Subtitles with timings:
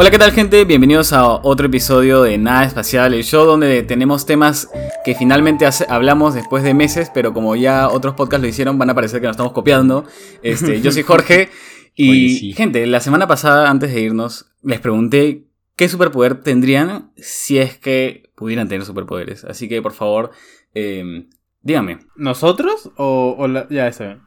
[0.00, 0.64] Hola, ¿qué tal gente?
[0.64, 4.70] Bienvenidos a otro episodio de Nada Espacial, el show donde tenemos temas
[5.04, 8.94] que finalmente hablamos después de meses, pero como ya otros podcasts lo hicieron, van a
[8.94, 10.06] parecer que nos estamos copiando.
[10.42, 11.50] Este, yo soy Jorge
[11.94, 15.44] y gente, la semana pasada, antes de irnos, les pregunté
[15.76, 19.44] qué superpoder tendrían si es que pudieran tener superpoderes.
[19.44, 20.30] Así que, por favor,
[20.72, 21.26] eh,
[21.60, 21.98] díganme.
[22.16, 24.20] ¿Nosotros o, ya está bien?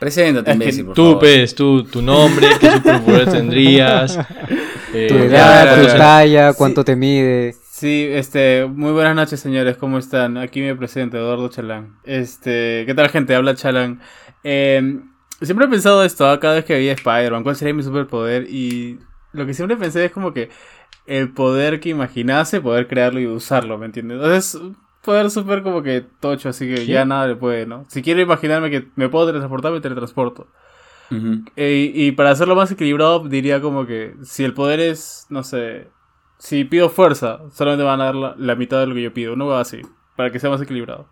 [0.00, 1.20] Preséntate, imbécil, por tú, favor.
[1.20, 4.18] Pez, tú, tu nombre, qué superpoder tendrías.
[4.92, 7.54] Eh, tu edad, tu talla, cuánto te mide.
[7.70, 10.36] Sí, este, muy buenas noches, señores, ¿cómo están?
[10.36, 11.96] Aquí me presento, Eduardo Chalán.
[12.04, 13.34] Este, ¿qué tal, gente?
[13.34, 14.00] Habla Chalán.
[14.42, 16.40] Em, siempre he pensado esto, ¿ah?
[16.40, 18.48] cada vez que veía Spider-Man, ¿cuál sería mi superpoder?
[18.50, 18.98] Y
[19.32, 20.50] lo que siempre pensé es como que
[21.06, 24.16] el poder que imaginase, poder crearlo y usarlo, ¿me entiendes?
[24.16, 24.60] Entonces,
[25.02, 27.84] poder súper como que tocho, así que ya nada le puede, ¿no?
[27.88, 30.48] Si quiero imaginarme que me puedo teletransportar, me teletransporto.
[31.56, 35.88] Eh, y para hacerlo más equilibrado, diría como que si el poder es, no sé,
[36.38, 39.46] si pido fuerza, solamente van a dar la, mitad de lo que yo pido, no
[39.46, 39.82] va así,
[40.16, 41.08] para que sea más equilibrado.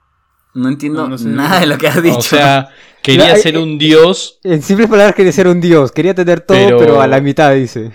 [0.55, 2.19] No entiendo nada de lo que has dicho.
[2.19, 2.69] O sea,
[3.03, 4.39] quería ser eh, un dios.
[4.43, 5.93] En simples palabras, quería ser un dios.
[5.93, 7.93] Quería tener todo, pero, a la mitad, dice.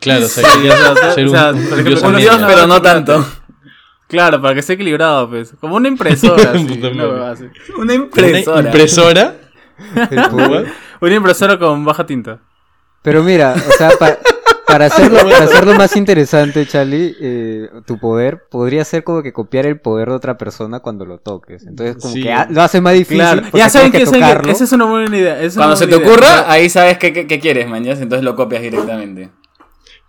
[0.00, 0.76] Claro, o sea, quería
[1.14, 1.32] ser un,
[1.84, 3.24] dios, un dios pero no tanto.
[4.06, 5.54] Claro, para que esté equilibrado, pues.
[5.60, 6.52] Como una impresora.
[7.78, 8.58] una, impresora.
[8.58, 9.36] ¿Una impresora?
[11.00, 12.40] una impresora con baja tinta.
[13.02, 13.90] Pero mira, o sea,
[14.66, 19.66] para, hacerlo, para hacerlo más interesante, Charlie, eh, tu poder podría ser como que copiar
[19.66, 21.66] el poder de otra persona cuando lo toques.
[21.66, 23.18] Entonces, como que lo hace más difícil.
[23.18, 23.42] Claro.
[23.52, 25.38] Ya saben que, esa es una buena idea.
[25.54, 29.28] cuando se te ocurra, ahí sabes qué, quieres, mañana, entonces lo copias directamente.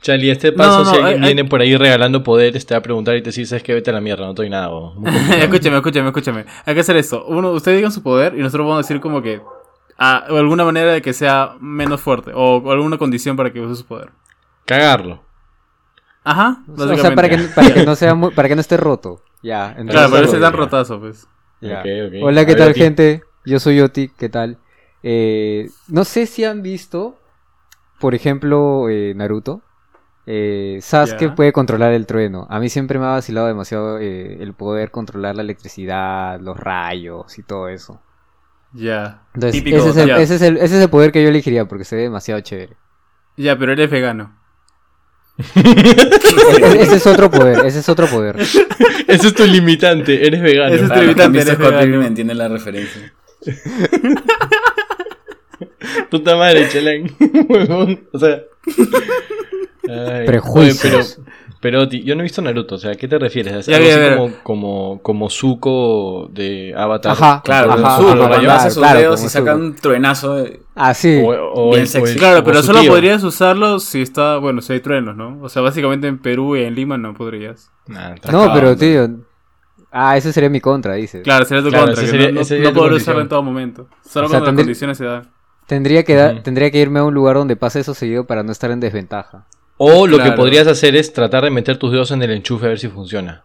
[0.01, 3.23] Charlie, este paso, si alguien viene por ahí regalando poderes, te va a preguntar y
[3.23, 3.73] te dice, ¿sabes qué?
[3.73, 4.69] Vete a la mierda, no estoy nada.
[5.41, 6.45] escúchame, escúchame, escúchame.
[6.63, 7.25] Hay que hacer esto.
[7.25, 9.41] Uno, ustedes digan su poder y nosotros vamos a decir como que...
[9.97, 13.85] Ah, alguna manera de que sea menos fuerte o, alguna condición para que use su
[13.85, 14.09] poder.
[14.65, 15.23] Cagarlo.
[16.23, 19.21] Ajá, O sea, para que, para que no sea para que no esté roto.
[19.43, 19.75] Ya.
[19.87, 21.27] Claro, para que esté tan rotazo, pues.
[22.21, 23.23] Hola, ¿qué tal, gente?
[23.45, 24.57] Yo soy Oti, ¿qué tal?
[25.03, 27.19] Eh, no sé si han visto,
[27.99, 29.61] por ejemplo, eh, Naruto.
[30.27, 32.47] Eh, Sasuke puede controlar el trueno.
[32.49, 37.37] A mí siempre me ha vacilado demasiado eh, el poder controlar la electricidad, los rayos
[37.37, 38.01] y todo eso.
[38.75, 39.21] Ya.
[39.41, 40.09] ese, es el,
[40.57, 42.75] ese, es el, poder que yo elegiría porque se ve demasiado chévere.
[43.37, 44.37] Ya, pero eres vegano.
[45.37, 48.35] ese, es otro poder, ese es otro poder.
[49.07, 50.75] ese es tu limitante, eres vegano.
[50.75, 51.99] Ese es tu limitante, eres vegano.
[51.99, 53.13] me entienden la referencia.
[56.11, 57.09] Puta madre, chelán.
[58.11, 58.43] o sea...
[60.25, 61.19] Prejuicios.
[61.65, 63.67] Pero, yo no he visto Naruto, o sea, ¿a qué te refieres?
[63.67, 67.13] ¿Es como, como, como Zuko de Avatar?
[67.13, 70.45] Ajá, claro, ajá, Zuko, ajá, llevas sus dedos y saca un truenazo.
[70.75, 71.23] Así.
[72.19, 75.39] claro, pero solo podrías usarlo si está, bueno, si hay truenos, ¿no?
[75.41, 77.71] O sea, básicamente en Perú y en Lima no podrías.
[77.87, 79.09] no, pero tío,
[79.91, 81.23] Ah, ese sería mi contra, dices.
[81.23, 81.99] Claro, sería tu contra.
[81.99, 83.87] no, puedo usarlo en todo momento.
[84.07, 85.31] Solo cuando las condiciones se dan.
[85.65, 88.69] Tendría que, tendría que irme a un lugar donde pase eso seguido para no estar
[88.69, 89.47] en desventaja.
[89.77, 92.69] O lo que podrías hacer es tratar de meter tus dedos en el enchufe a
[92.69, 93.43] ver si funciona.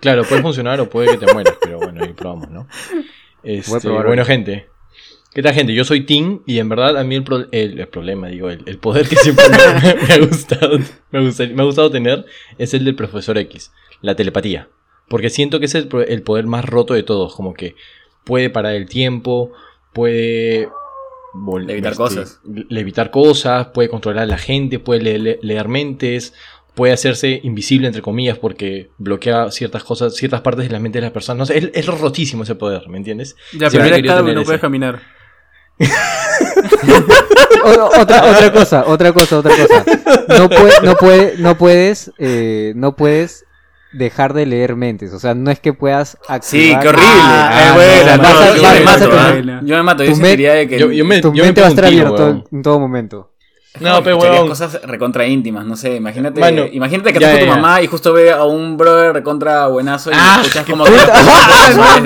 [0.00, 2.66] claro, puede funcionar o puede que te mueras, pero bueno, ahí probamos, ¿no?
[3.42, 4.68] Este, bueno, gente.
[5.34, 5.74] ¿Qué tal, gente?
[5.74, 9.44] Yo soy Tim y en verdad a mí el, problema, digo, el, poder que siempre
[9.48, 9.54] me,
[10.14, 10.78] ha gustado,
[11.10, 12.24] me, ha gustado tener
[12.56, 14.68] es el del profesor X, la telepatía.
[15.06, 17.76] Porque siento que es el, el poder más roto de todos, como que
[18.24, 19.52] puede parar el tiempo,
[19.92, 20.68] puede
[21.34, 22.40] Levitar este, cosas.
[22.44, 26.34] Levitar cosas, puede controlar a la gente, puede leer, mentes,
[26.74, 31.02] puede hacerse invisible, entre comillas, porque bloquea ciertas cosas, ciertas partes de la mente de
[31.02, 31.50] las personas.
[31.50, 33.36] es, es, rotísimo ese poder, ¿me entiendes?
[33.52, 35.00] Ya, pero pero no puedes caminar.
[37.96, 39.84] otra, otra cosa, otra cosa, otra cosa.
[40.28, 40.48] No,
[40.82, 43.46] no, puede, no puedes, eh, no puedes
[43.92, 45.12] dejar de leer mentes.
[45.12, 46.42] O sea, no es que puedas activar...
[46.42, 47.08] Sí, qué horrible.
[47.08, 50.04] Ah, bueno, yo, me mato.
[50.04, 50.78] Yo sentiría de que...
[50.78, 53.30] Yo, me, tu mente va a estar abierta en todo momento.
[53.80, 54.46] No, pero bueno.
[54.46, 55.96] cosas recontra íntimas, no sé.
[55.96, 56.40] Imagínate,
[56.72, 60.14] imagínate que estás con tu mamá y justo ve a un brother recontra buenazo y
[60.16, 60.90] ah, escuchas como que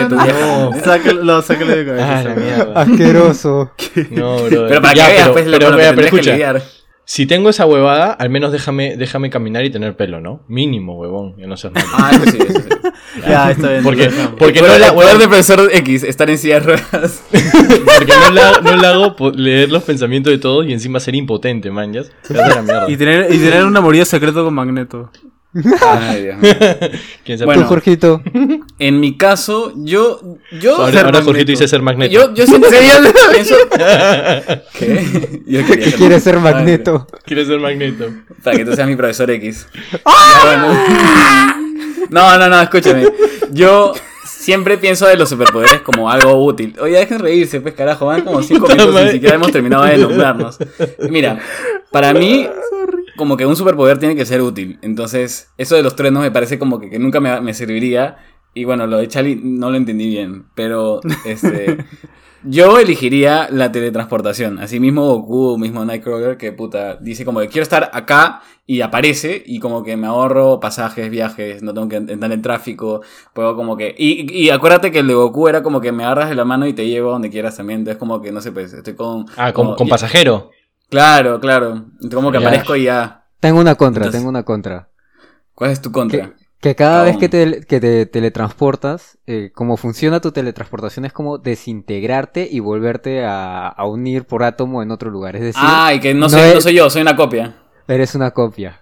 [0.09, 2.35] no, sácalo, sácalo de cabeza.
[2.75, 3.71] Ah, Asqueroso.
[4.11, 4.67] No, bro.
[4.69, 6.37] Pero para que veas, pues, lo que escucha.
[6.37, 10.43] Que si tengo esa huevada, al menos déjame, déjame caminar y tener pelo, ¿no?
[10.49, 11.37] Mínimo, huevón.
[11.37, 11.71] Ya no sé.
[11.75, 12.69] Ah, eso sí, eso sí.
[13.29, 13.83] ya, está bien.
[13.83, 17.25] Porque, porque no la poder de profesor X, estar en silla de ruedas.
[17.31, 21.71] porque no la, no la hago leer los pensamientos de todos y encima ser impotente,
[21.71, 21.93] man.
[21.93, 22.03] ¿ya?
[22.89, 25.11] Y tener, y tener una morida secreto con Magneto.
[25.55, 26.53] Ay, Dios mío.
[27.25, 28.23] ¿Quién se Bueno, Tú, Jorgito.
[28.79, 30.39] En mi caso, yo.
[30.61, 31.23] yo Ahora.
[31.23, 32.13] Jorgito dice ser magneto.
[32.13, 32.79] Yo, yo siento que
[33.33, 33.55] pienso.
[34.79, 35.43] ¿Qué?
[35.47, 37.07] Yo quería Que quiere ser magneto.
[37.25, 38.11] Quiere ser magneto.
[38.43, 39.67] Para que tú seas mi profesor X.
[40.05, 40.85] Bueno.
[42.11, 43.07] No, no, no, escúchame.
[43.51, 43.93] Yo
[44.25, 46.75] siempre pienso de los superpoderes como algo útil.
[46.81, 49.85] Oye, dejen reírse, pues carajo, van como cinco Puta minutos y ni siquiera hemos terminado
[49.85, 50.59] de nombrarnos.
[51.11, 51.39] Mira,
[51.91, 52.49] para mí,
[53.23, 54.79] como que un superpoder tiene que ser útil.
[54.83, 58.17] Entonces, eso de los truenos me parece como que, que nunca me, me serviría.
[58.55, 60.47] Y bueno, lo de Charlie no lo entendí bien.
[60.55, 61.79] Pero, este.
[62.45, 64.59] Yo elegiría la teletransportación.
[64.59, 69.41] Así mismo Goku, mismo Nightcrawler, que puta, dice como que quiero estar acá y aparece
[69.47, 73.03] y como que me ahorro pasajes, viajes, no tengo que entrar en tráfico,
[73.33, 73.95] puedo como que...
[73.97, 76.67] Y, y acuérdate que el de Goku era como que me agarras de la mano
[76.67, 79.27] y te llevo a donde quieras también, entonces como que no sé, pues estoy con...
[79.37, 80.51] Ah, con, como- con y- pasajero.
[80.93, 81.87] Claro, claro.
[82.13, 82.47] Como que Ya.
[82.47, 83.25] aparezco y ya...
[83.41, 84.91] Tengo una contra, Entonces- tengo una contra.
[85.55, 86.35] ¿Cuál es tu contra?
[86.61, 87.07] Que cada Aún.
[87.07, 92.61] vez que te, que te teletransportas, eh, como funciona tu teletransportación es como desintegrarte y
[92.61, 95.35] volverte a, a unir por átomo en otro lugar.
[95.35, 97.57] Es decir, Ah, y que no, no soy, es- no soy yo, soy una copia.
[97.89, 98.81] eres una copia.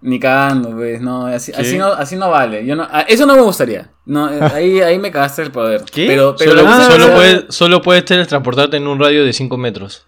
[0.00, 2.64] Ni cagando, pues, no, así, así no, así no vale.
[2.64, 3.90] Yo no, ah, eso no me gustaría.
[4.06, 5.82] No, eh, ahí, ahí me cagaste el poder.
[5.92, 6.06] ¿Qué?
[6.06, 10.06] Pero, pero Solo, solo puedes, solo puedes teletransportarte en un radio de 5 metros.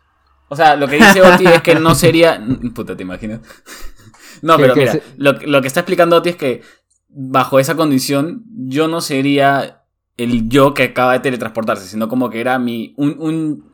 [0.53, 2.43] O sea, lo que dice Oti es que no sería.
[2.75, 3.41] Puta, ¿te imaginas?
[4.43, 6.63] No, pero mira, se- lo, lo que está explicando Oti es que
[7.09, 9.83] bajo esa condición yo no sería
[10.17, 12.95] el yo que acaba de teletransportarse, sino como que era mi.
[12.97, 13.73] un, un-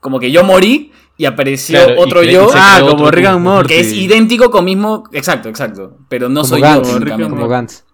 [0.00, 3.68] como que yo morí y apareció Claro, otro yo Ah, como and Morty.
[3.68, 5.04] que es idéntico con mismo.
[5.12, 5.98] Exacto, exacto.
[6.08, 6.88] Pero no Como soy Gantz,
[7.18, 7.28] yo.
[7.28, 7.84] Como Gantz.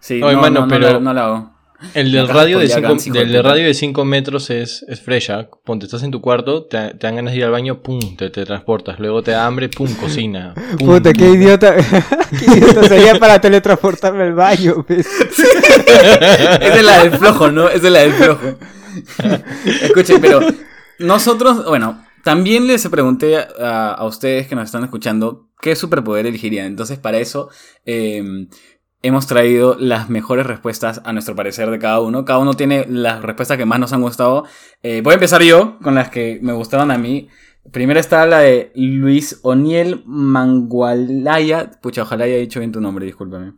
[0.00, 1.52] Sí, No, no, no, no pero- no la hago.
[1.94, 3.48] El del radio de de 5 Gantz, hijo de del de puta.
[3.48, 5.30] radio de cinco metros es, es fresh.
[5.64, 8.30] Ponte, estás en tu cuarto, te, te dan ganas de ir al baño, pum, te,
[8.30, 8.98] te transportas.
[8.98, 10.54] Luego te da hambre, pum, cocina.
[10.78, 10.88] pum.
[10.88, 11.74] Puta, qué idiota.
[12.30, 14.84] qué idiota sería para teletransportarme al baño.
[14.86, 15.06] pues.
[15.06, 17.68] Esa es la del flojo, ¿no?
[17.68, 18.58] Esa es la del flojo.
[19.82, 20.40] Escuchen, pero
[20.98, 26.66] nosotros, bueno, también les pregunté a, a ustedes que nos están escuchando qué superpoder elegirían.
[26.66, 27.48] Entonces, para eso
[27.84, 28.22] eh,
[29.02, 32.24] hemos traído las mejores respuestas a nuestro parecer de cada uno.
[32.24, 34.44] Cada uno tiene las respuestas que más nos han gustado.
[34.82, 37.28] Eh, voy a empezar yo con las que me gustaron a mí.
[37.72, 41.70] Primero está la de Luis Oniel Mangualaya.
[41.82, 43.52] Pucha, ojalá haya dicho bien tu nombre, discúlpame.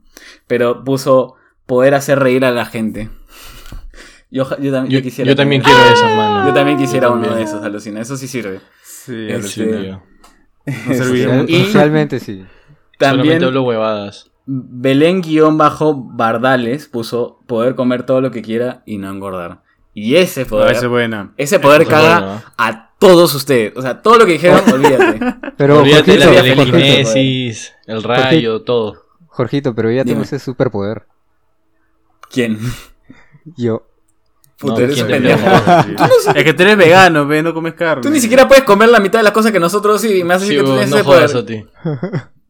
[0.47, 1.35] Pero puso
[1.67, 3.09] poder hacer reír a la gente.
[4.31, 5.29] Yo, yo también Yo, yo quisiera.
[5.31, 6.47] yo también quiero eso, mano.
[6.49, 8.01] Yo también quisiera Yo uno de esos, alucina.
[8.01, 8.61] Eso sí sirve.
[8.83, 10.03] Sí, Este, Sí, tío.
[11.35, 11.45] no.
[11.47, 12.43] Y- Socialmente sí.
[12.99, 14.31] También Solamente hablo huevadas.
[14.47, 19.63] Belén-Bardales puso poder comer todo lo que quiera y no engordar.
[19.95, 21.33] Y ese Ah, poder, esa es buena.
[21.37, 23.73] ese poder Ese caga bueno, a todos ustedes.
[23.77, 25.21] O sea, todo lo que dijeron, olvídate.
[25.57, 26.63] Pero Olvídate la Jorgito,
[27.87, 29.03] el rayo, todo.
[29.29, 30.13] Jorgito, pero ya Dime.
[30.13, 31.07] tengo ese superpoder.
[32.31, 32.59] ¿Quién?
[33.57, 33.87] Yo.
[34.59, 35.65] Puta, No, eres ¿quién un te pendejo.
[35.65, 36.11] pregunta?
[36.37, 38.03] Es que tú eres vegano, ve, no comes carne.
[38.03, 40.49] Tú ni siquiera puedes comer la mitad de las cosas que nosotros y me haces
[40.49, 41.45] Sí, que tú tienes no ese jodas poder.
[41.45, 41.67] a ti.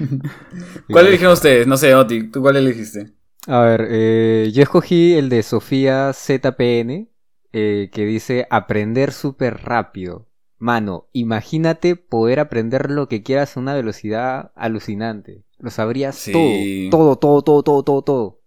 [0.90, 1.66] ¿Cuál eligieron ustedes?
[1.66, 3.12] No sé, Oti, ¿tú cuál elegiste?
[3.46, 7.08] A ver, eh, yo escogí el de Sofía ZPN,
[7.52, 10.28] eh, que dice aprender súper rápido.
[10.58, 15.42] Mano, imagínate poder aprender lo que quieras a una velocidad alucinante.
[15.58, 16.88] Lo sabrías Sí.
[16.90, 18.40] todo, todo, todo, todo, todo, todo.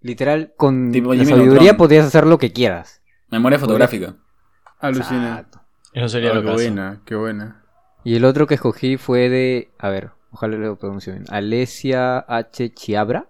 [0.00, 1.76] Literal, con Tipo la Jimmy sabiduría Neutron.
[1.76, 3.02] podrías hacer lo que quieras.
[3.30, 4.16] Memoria fotográfica.
[4.78, 5.30] Alucina.
[5.30, 5.60] Exacto.
[5.92, 7.64] Eso sería Ah, lo qué que buena, qué buena.
[8.04, 12.72] Y el otro que escogí fue de, a ver, ojalá lo pronuncie bien, Alesia H.
[12.74, 13.26] Chiabra,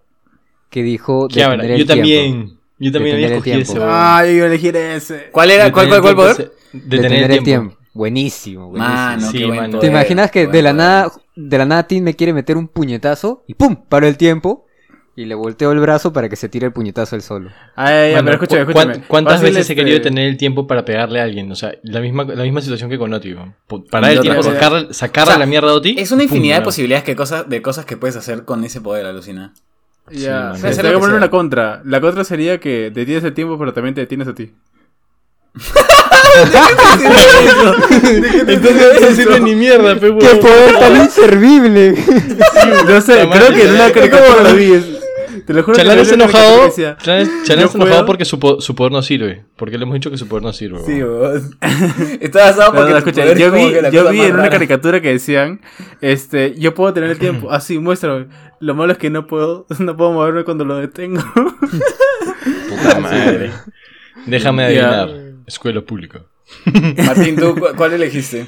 [0.69, 1.85] que dijo el Yo tiempo.
[1.85, 2.57] también.
[2.79, 3.73] Yo también había escogido tiempo.
[3.73, 3.81] ese.
[3.83, 5.29] Ah, yo iba a elegir ese.
[5.31, 5.71] ¿Cuál era?
[5.71, 6.31] ¿Cuál, cuál, cuál Detener poder?
[6.31, 6.95] el tiempo.
[6.95, 7.77] Detener el tiempo.
[7.93, 8.95] Buenísimo, buenísimo.
[8.95, 12.03] Mano, Sí, qué buen poder, ¿Te imaginas que de la nada, de la nada Tim
[12.03, 13.75] me quiere meter un puñetazo y ¡pum!
[13.89, 14.66] paro el tiempo
[15.17, 17.49] y le volteo el brazo para que se tire el puñetazo él solo?
[17.75, 18.93] Ay, ya, Mano, pero escúchame, ¿cu- escúchame.
[18.93, 21.51] cuán- ¿Cuántas Fácil, veces he este, querido tener el tiempo para pegarle a alguien?
[21.51, 23.29] O sea, la misma, la misma situación que con Oti.
[23.29, 24.45] Y el tiempo, vez.
[24.45, 25.95] sacarle, O sea, la mierda a Oti.
[25.97, 28.79] Es una pum, infinidad de posibilidades que cosas, de cosas que puedes hacer con ese
[28.79, 29.53] poder, alucina.
[30.11, 31.17] Ya, Sí, te voy a que poner sea.
[31.17, 31.81] una contra.
[31.83, 34.53] La contra sería que detienes el tiempo, pero también te detienes a ti.
[38.47, 40.15] Entonces no sirve ni mierda, pe.
[40.17, 41.95] ¡Qué poder tan inservible!
[42.87, 44.73] No sé, creo que en una caricatura lo vi.
[45.47, 46.75] Es- Te lo juro que Chalán una caricatura enojado.
[46.75, 49.45] que Chalán está enojado puedo- porque su, po- su poder no sirve.
[49.55, 50.79] Porque le hemos dicho que su poder no sirve.
[50.85, 51.41] Sí, vos.
[52.21, 55.01] Está basado porque no, escucha, es yo vi, que la yo vi en una caricatura
[55.01, 55.61] que decían,
[56.01, 58.27] este, yo puedo tener el tiempo, así, muéstrame.
[58.59, 61.21] Lo malo es que no puedo, no puedo moverme cuando lo detengo.
[62.69, 63.51] Puta madre.
[64.25, 65.09] Déjame adivinar.
[65.45, 66.23] Escuela pública.
[67.05, 68.45] Martín, ¿tú cu- cuál elegiste?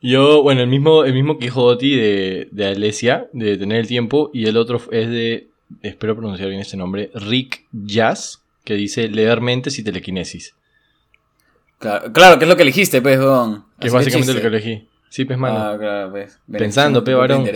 [0.00, 3.86] Yo, bueno, el mismo, el mismo que dijo Oti de, de Alesia, de tener el
[3.88, 5.47] tiempo, y el otro es de
[5.82, 10.54] espero pronunciar bien este nombre, Rick Jazz, que dice leer mentes y telequinesis.
[11.78, 13.64] Claro, que es lo que elegiste, pues, Don.
[13.78, 14.88] Que es básicamente lo que elegí.
[15.10, 15.58] Sí, pues, mano.
[15.58, 16.40] Ah, claro, pues.
[16.50, 17.46] Pensando, pe, varón.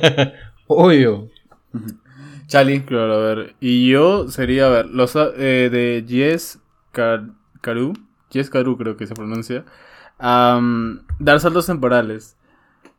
[0.66, 1.30] Obvio.
[2.46, 2.82] Charlie.
[2.82, 3.54] Claro, a ver.
[3.60, 6.58] Y yo sería, a ver, los eh, de Yes
[6.92, 7.94] Karu.
[8.30, 9.64] Yes Karu creo que se pronuncia.
[10.18, 12.36] dar saltos temporales.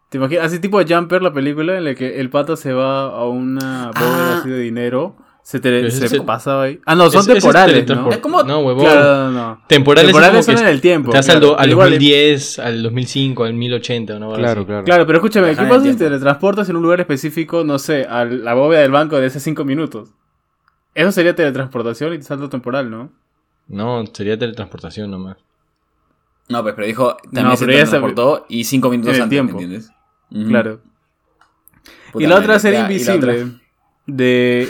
[0.09, 0.45] ¿Te imaginas?
[0.45, 3.91] Así tipo de Jumper, la película, en la que el pato se va a una
[3.91, 4.37] bóveda ah.
[4.39, 6.79] así de dinero se, te, se pasaba ahí.
[6.87, 8.09] Ah, no, son temporales, ¿no?
[8.09, 8.41] Es como...
[8.41, 8.83] No, huevón.
[8.83, 11.11] Claro, no, Temporales, temporales son en el tiempo.
[11.11, 14.33] Te al, 2010, al 2005, al 1080, ¿no?
[14.33, 14.83] Claro, claro.
[14.83, 18.25] Claro, pero escúchame, ¿qué pasa si te teletransportas en un lugar específico, no sé, a
[18.25, 20.09] la bóveda del banco de hace 5 minutos?
[20.95, 23.11] Eso sería teletransportación y salto temporal, ¿no?
[23.67, 25.37] No, sería teletransportación nomás.
[26.49, 29.51] No, pues, pero dijo, también no, se teletransportó y 5 minutos antes, tiempo.
[29.51, 29.91] entiendes?
[30.47, 30.81] Claro.
[32.15, 33.47] y la otra sería invisible.
[34.05, 34.67] De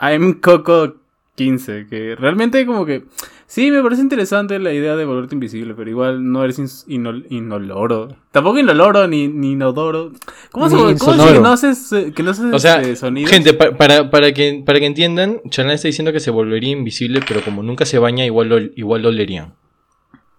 [0.00, 0.96] I'm Coco
[1.36, 3.04] 15, que realmente como que...
[3.46, 8.16] Sí, me parece interesante la idea de volverte invisible, pero igual no eres inoloro.
[8.32, 10.12] Tampoco inoloro ni, ni inodoro.
[10.50, 12.96] ¿Cómo se ¿cómo que no haces, eh, que no haces o sea, eh,
[13.26, 17.42] Gente, para, para, que, para que entiendan, Chalán está diciendo que se volvería invisible, pero
[17.42, 19.54] como nunca se baña, igual lo, igual lo olerían.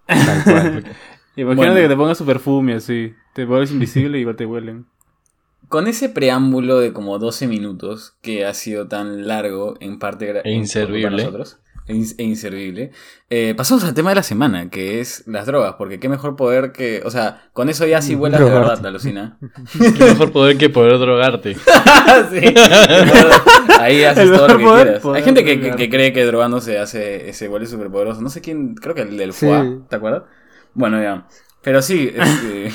[1.36, 3.14] Imagínate que te pongas su perfume así.
[3.34, 4.86] Te vuelves invisible y igual te huelen.
[5.68, 10.52] Con ese preámbulo de como 12 minutos que ha sido tan largo en parte e
[10.52, 11.04] inservible.
[11.04, 12.92] para nosotros e, e inservible
[13.30, 16.72] eh, pasamos al tema de la semana que es las drogas porque qué mejor poder
[16.72, 19.38] que o sea con eso ya sí vuelas de verdad la alucina.
[19.98, 21.56] Qué mejor poder que poder drogarte.
[21.56, 22.54] Sí,
[23.80, 25.06] ahí haces todo lo que quieras.
[25.06, 28.96] hay gente que, cree que drogándose hace se vuelve súper poderoso no sé quién creo
[28.96, 30.24] que el del FUA ¿te acuerdas?
[30.76, 31.26] Bueno ya
[31.64, 32.72] pero sí este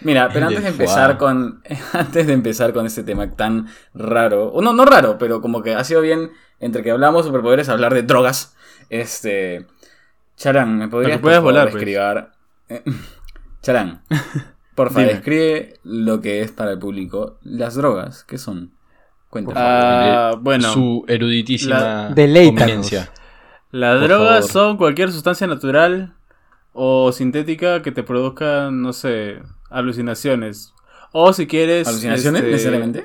[0.00, 1.62] Mira, pero antes de empezar con.
[1.92, 4.52] Antes de empezar con este tema tan raro.
[4.52, 6.30] O no, no raro, pero como que ha sido bien.
[6.60, 8.56] Entre que hablamos de superpoderes, hablar de drogas.
[8.88, 9.66] Este.
[10.36, 11.74] Charán, ¿me podrías por favor, pues.
[11.74, 12.26] describir.
[13.62, 14.02] Charán,
[14.74, 18.24] por favor, describe lo que es para el público las drogas.
[18.24, 18.74] ¿Qué son?
[19.30, 19.58] Cuéntame.
[19.58, 20.72] Ah, bueno.
[20.72, 23.34] Su eruditísima la...
[23.72, 26.15] Las drogas son cualquier sustancia natural
[26.76, 30.74] o sintética que te produzca, no sé, alucinaciones.
[31.12, 31.88] O si quieres.
[31.88, 33.04] ¿Alucinaciones este, necesariamente?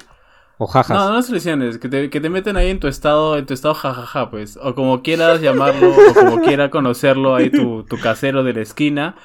[0.58, 0.98] O jajas.
[0.98, 3.74] No, no alucinaciones, que te, que te meten ahí en tu estado, en tu estado
[3.74, 4.60] jajaja, pues.
[4.62, 9.16] O como quieras llamarlo, o como quiera conocerlo ahí tu, tu casero de la esquina.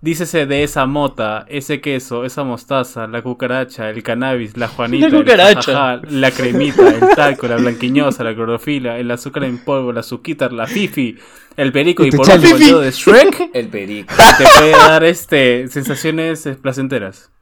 [0.00, 5.08] Dícese de esa mota, ese queso, esa mostaza, la cucaracha, el cannabis, la juanita,
[5.66, 10.48] la, la cremita, el talco, la blanquiñosa, la clorofila, el azúcar en polvo, la suquita,
[10.50, 11.18] la fifi,
[11.56, 13.50] el perico y, por último el dedo de Shrek.
[13.54, 14.14] El perico.
[14.38, 17.32] Te puede dar este sensaciones placenteras.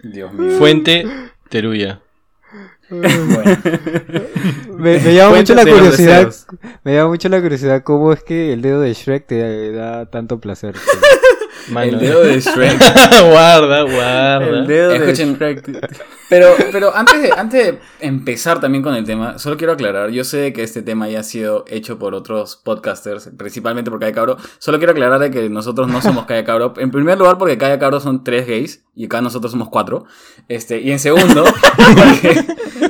[0.00, 0.56] Dios mío.
[0.56, 1.04] Fuente
[1.48, 2.00] Teruya.
[2.88, 3.58] Bueno.
[4.78, 6.32] me, llama mucho la curiosidad.
[6.84, 10.38] Me llama mucho la curiosidad cómo es que el dedo de Shrek te da tanto
[10.38, 10.76] placer.
[11.82, 12.78] El dedo de Shrek.
[13.30, 14.46] guarda, guarda.
[14.46, 15.88] El dedo de Shrek.
[16.28, 20.24] Pero, pero antes, de, antes de empezar también con el tema, solo quiero aclarar, yo
[20.24, 24.36] sé que este tema ya ha sido hecho por otros podcasters, principalmente por Calle Cabro,
[24.58, 27.78] solo quiero aclarar de que nosotros no somos Calle Cabro, en primer lugar porque Calle
[27.78, 30.04] Cabro son tres gays y acá nosotros somos cuatro,
[30.48, 31.44] este, y en segundo,
[31.76, 32.44] porque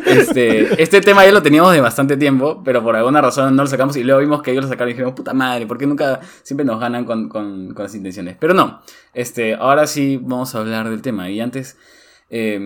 [0.06, 3.68] este, este tema ya lo teníamos de bastante tiempo, pero por alguna razón no lo
[3.68, 6.18] sacamos y luego vimos que ellos lo sacaron y dijimos, puta madre, ¿por qué nunca
[6.42, 8.37] siempre nos ganan con, con, con las intenciones?
[8.40, 8.82] Pero no,
[9.14, 11.78] este, ahora sí vamos a hablar del tema y antes...
[12.30, 12.60] Eh,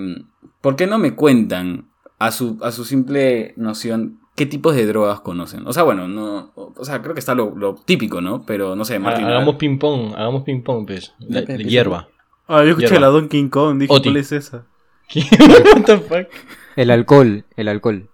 [0.62, 5.20] ¿Por qué no me cuentan a su, a su simple noción qué tipos de drogas
[5.20, 5.66] conocen?
[5.66, 8.46] O sea, bueno, no, o sea, creo que está lo, típico, ¿no?
[8.46, 9.26] Pero no sé, Martín.
[9.26, 11.12] Hagamos ping pong, hagamos ping pong, pues.
[11.18, 12.08] La, hierba.
[12.46, 14.66] Ah, yo escuché la Don King Kong, dije, ¿cuál es esa?
[15.14, 16.28] What the fuck?
[16.76, 18.08] El alcohol, el alcohol.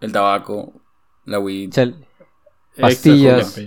[0.00, 0.72] El tabaco,
[1.24, 1.72] la weed.
[2.80, 3.60] pastillas.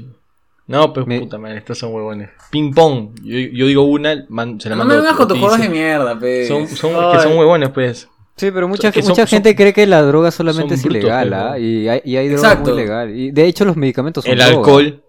[0.66, 2.30] No, pues puta madre, estos son huevones.
[2.50, 3.16] Ping pong.
[3.22, 4.76] Yo, yo digo una, se la mando.
[4.76, 6.48] No me vengas con tus juegos de mierda, pe.
[6.48, 8.10] Son, son, que son huevones, pues.
[8.36, 11.60] Sí, pero mucha, mucha gente cree que la droga solamente es ilegal, ¿ah?
[11.60, 13.16] Y hay, y hay droga muy legal.
[13.16, 15.04] Y de hecho los medicamentos son El alcohol.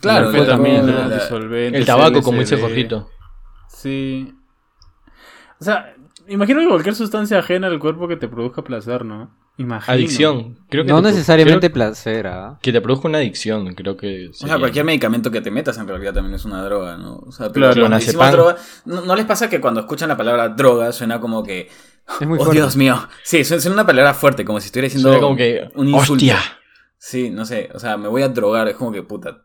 [0.00, 0.88] Claro, el también,
[1.74, 3.10] el tabaco, como dice Jorgito.
[3.68, 4.32] Sí.
[5.58, 5.94] O sea,
[6.28, 9.30] imagino que cualquier sustancia ajena al cuerpo que te produzca placer, ¿no?
[9.56, 9.92] Imagino.
[9.92, 10.58] Adicción.
[10.68, 12.26] Creo que no necesariamente placer.
[12.26, 12.58] ¿ah?
[12.62, 14.28] Que te produzca una adicción, creo que.
[14.28, 17.16] O sea, cualquier medicamento que te metas en realidad también es una droga, ¿no?
[17.16, 21.20] O sea, pero claro, droga, ¿no, les pasa que cuando escuchan la palabra droga suena
[21.20, 21.68] como que.
[22.20, 23.06] Es muy oh, Dios mío.
[23.22, 26.12] Sí, suena una palabra fuerte, como si estuviera diciendo como que, un insulto.
[26.14, 26.38] ¡Hostia!
[26.96, 27.68] Sí, no sé.
[27.74, 28.68] O sea, me voy a drogar.
[28.68, 29.42] Es como que puta,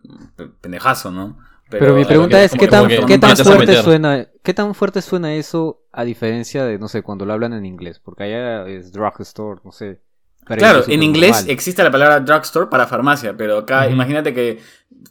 [0.61, 1.37] pendejazo, ¿no?
[1.79, 5.81] Pero, mi pregunta es, ¿qué tan, ¿qué tan fuerte suena qué tan fuerte suena eso
[5.91, 7.99] a diferencia de, no sé, cuando lo hablan en inglés?
[7.99, 10.01] Porque allá es drugstore, no sé.
[10.45, 14.59] Claro, en inglés existe la palabra drugstore para farmacia, pero acá imagínate que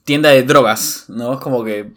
[0.04, 1.34] tienda de drogas, ¿no?
[1.34, 1.92] Es como que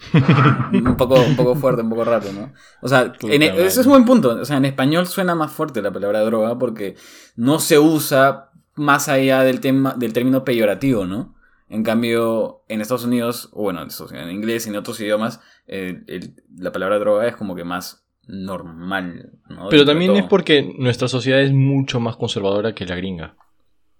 [0.73, 2.53] un poco, un poco fuerte, un poco rápido, ¿no?
[2.81, 4.29] O sea, e, ese es un buen punto.
[4.41, 6.95] O sea, en español suena más fuerte la palabra droga porque
[7.35, 11.35] no se usa más allá del, tema, del término peyorativo, ¿no?
[11.69, 16.97] En cambio, en Estados Unidos, o bueno, en inglés y en otros idiomas, la palabra
[16.99, 19.31] droga es como que más normal.
[19.49, 19.69] ¿no?
[19.69, 23.35] Pero también es porque nuestra sociedad es mucho más conservadora que la gringa.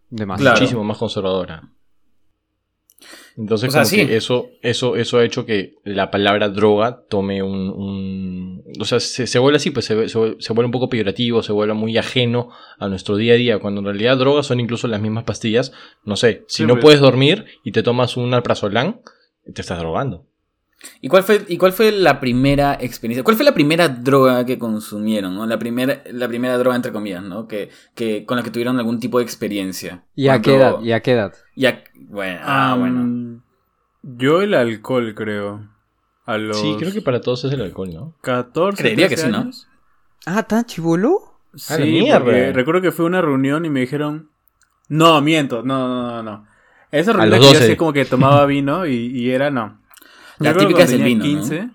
[0.10, 1.70] Muchísimo más conservadora.
[3.38, 8.64] Entonces, eso, eso, eso ha hecho que la palabra droga tome un.
[8.80, 12.50] o sea, se, vuelve así, pues se, vuelve un poco peyorativo, se vuelve muy ajeno
[12.80, 13.60] a nuestro día a día.
[13.60, 15.72] Cuando en realidad drogas son incluso las mismas pastillas.
[16.04, 16.84] No sé, si no pues.
[16.84, 19.02] puedes dormir y te tomas un alprazolam,
[19.54, 20.26] te estás drogando.
[21.02, 23.24] ¿Y cuál, fue, ¿Y cuál fue la primera experiencia?
[23.24, 25.36] ¿Cuál fue la primera droga que consumieron?
[25.36, 25.46] ¿no?
[25.46, 27.48] La, primera, la primera droga, entre comillas, ¿no?
[27.48, 30.04] Que, que, con la que tuvieron algún tipo de experiencia.
[30.16, 30.80] ¿Y a qué edad?
[30.82, 31.34] ¿Y a qué edad?
[31.96, 33.42] Bueno, ah, bueno.
[34.04, 35.68] Yo el alcohol, creo.
[36.26, 36.60] A los...
[36.60, 38.16] Sí, creo que para todos es el alcohol, ¿no?
[38.22, 38.82] 14.
[38.82, 39.50] Creería que sí, ¿no?
[40.26, 41.40] Ah, ¿tan chivolo?
[41.56, 44.30] Sí, recuerdo que fue una reunión y me dijeron.
[44.90, 46.48] No, miento, no, no, no, no.
[46.92, 49.82] Esa reunión que yo así como que tomaba vino y, y era no.
[50.40, 51.24] La típica es el vino.
[51.24, 51.70] 15.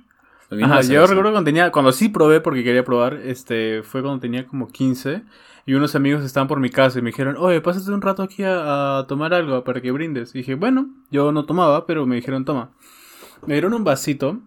[0.63, 4.47] Ajá, yo recuerdo cuando tenía, cuando sí probé porque quería probar, este, fue cuando tenía
[4.47, 5.23] como 15
[5.65, 8.43] y unos amigos estaban por mi casa y me dijeron, oye, pásate un rato aquí
[8.45, 10.35] a, tomar algo para que brindes.
[10.35, 12.73] Y dije, bueno, yo no tomaba, pero me dijeron, toma.
[13.47, 14.41] Me dieron un vasito,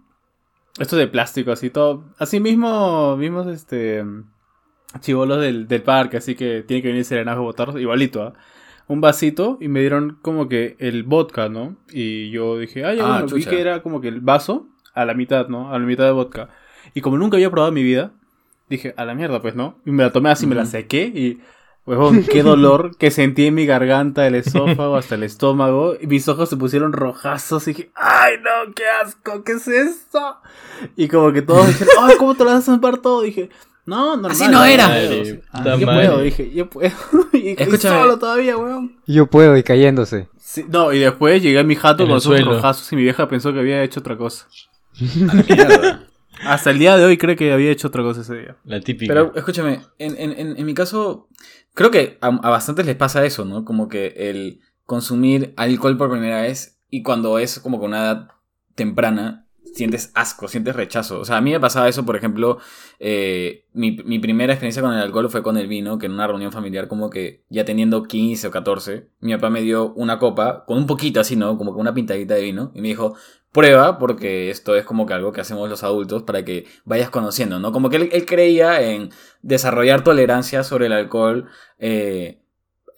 [0.78, 4.06] esto de plástico, así todo, así mismo, vimos este,
[5.00, 8.34] chivolos del, del parque, así que tiene que venir serenajo a botar, igualito, ¿ah?
[8.88, 11.76] Un vasito y me dieron como que el vodka, ¿no?
[11.92, 15.14] Y yo dije, ah, ya bueno, vi que era como que el vaso a la
[15.14, 15.74] mitad, ¿no?
[15.74, 16.50] A la mitad de vodka.
[16.94, 18.12] Y como nunca había probado en mi vida,
[18.70, 19.78] dije, a la mierda, pues, ¿no?
[19.86, 21.42] Y me la tomé así, me la sequé y,
[21.86, 25.96] huevón, qué dolor que sentí en mi garganta, el esófago, hasta el estómago.
[26.00, 29.44] Y mis ojos se pusieron rojazos y dije, ¡ay, no, qué asco!
[29.44, 30.38] ¿Qué es esto?
[30.96, 33.24] Y como que todos dijeron, ¡ay, cómo te lo vas a zampar todo!
[33.24, 33.50] dije,
[33.86, 34.32] no, normal.
[34.32, 34.88] Así no era.
[35.52, 36.92] Ah, yo puedo, dije, yo puedo.
[37.34, 38.98] y, solo todavía, weón.
[39.06, 40.28] Yo puedo, y cayéndose.
[40.68, 43.60] no, y después llegué a mi jato con los rojazos y mi vieja pensó que
[43.60, 44.48] había hecho otra cosa.
[46.44, 48.56] Hasta el día de hoy creo que había hecho otra cosa ese día.
[48.66, 49.14] La típica.
[49.14, 51.30] Pero escúchame, en, en, en mi caso,
[51.74, 53.64] creo que a, a, bastantes les pasa eso, ¿no?
[53.64, 58.28] Como que el consumir alcohol por primera vez y cuando es como con una edad
[58.76, 59.45] temprana,
[59.76, 61.20] sientes asco, sientes rechazo.
[61.20, 62.60] O sea, a mí me pasaba eso, por ejemplo,
[63.00, 66.28] eh, mi, mi, primera experiencia con el alcohol fue con el vino, que en una
[66.28, 70.64] reunión familiar, como que ya teniendo 15 o 14, mi papá me dio una copa,
[70.66, 71.58] con un poquito así, ¿no?
[71.58, 73.16] Como con una pintadita de vino, y me dijo,
[73.52, 77.60] prueba, porque esto es como que algo que hacemos los adultos para que vayas conociendo,
[77.60, 77.72] ¿no?
[77.72, 79.10] Como que él, creía en
[79.42, 81.50] desarrollar tolerancia sobre el alcohol.
[81.80, 82.42] Eh,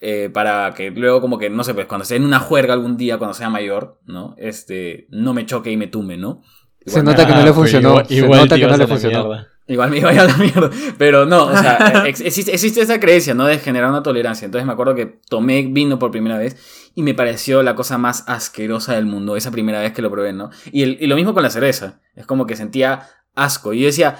[0.00, 2.96] eh, para que luego como que, no sé, pues cuando esté en una juerga algún
[2.96, 4.34] día, cuando sea mayor, ¿no?
[4.38, 6.42] Este, no me choque y me tume, ¿no?
[6.88, 8.04] Se nota que no le funcionó.
[8.04, 9.46] se nota que no le funcionó.
[9.68, 10.70] Igual me iba a ir a la mierda.
[10.96, 13.44] Pero no, o sea, existe, esa creencia, ¿no?
[13.44, 14.46] De generar una tolerancia.
[14.46, 16.56] Entonces me acuerdo que tomé vino por primera vez
[16.94, 20.32] y me pareció la cosa más asquerosa del mundo, esa primera vez que lo probé,
[20.32, 20.50] ¿no?
[20.72, 22.00] Y, y lo mismo con la cerveza.
[22.16, 23.74] Es como que sentía asco.
[23.74, 24.16] Y yo decía,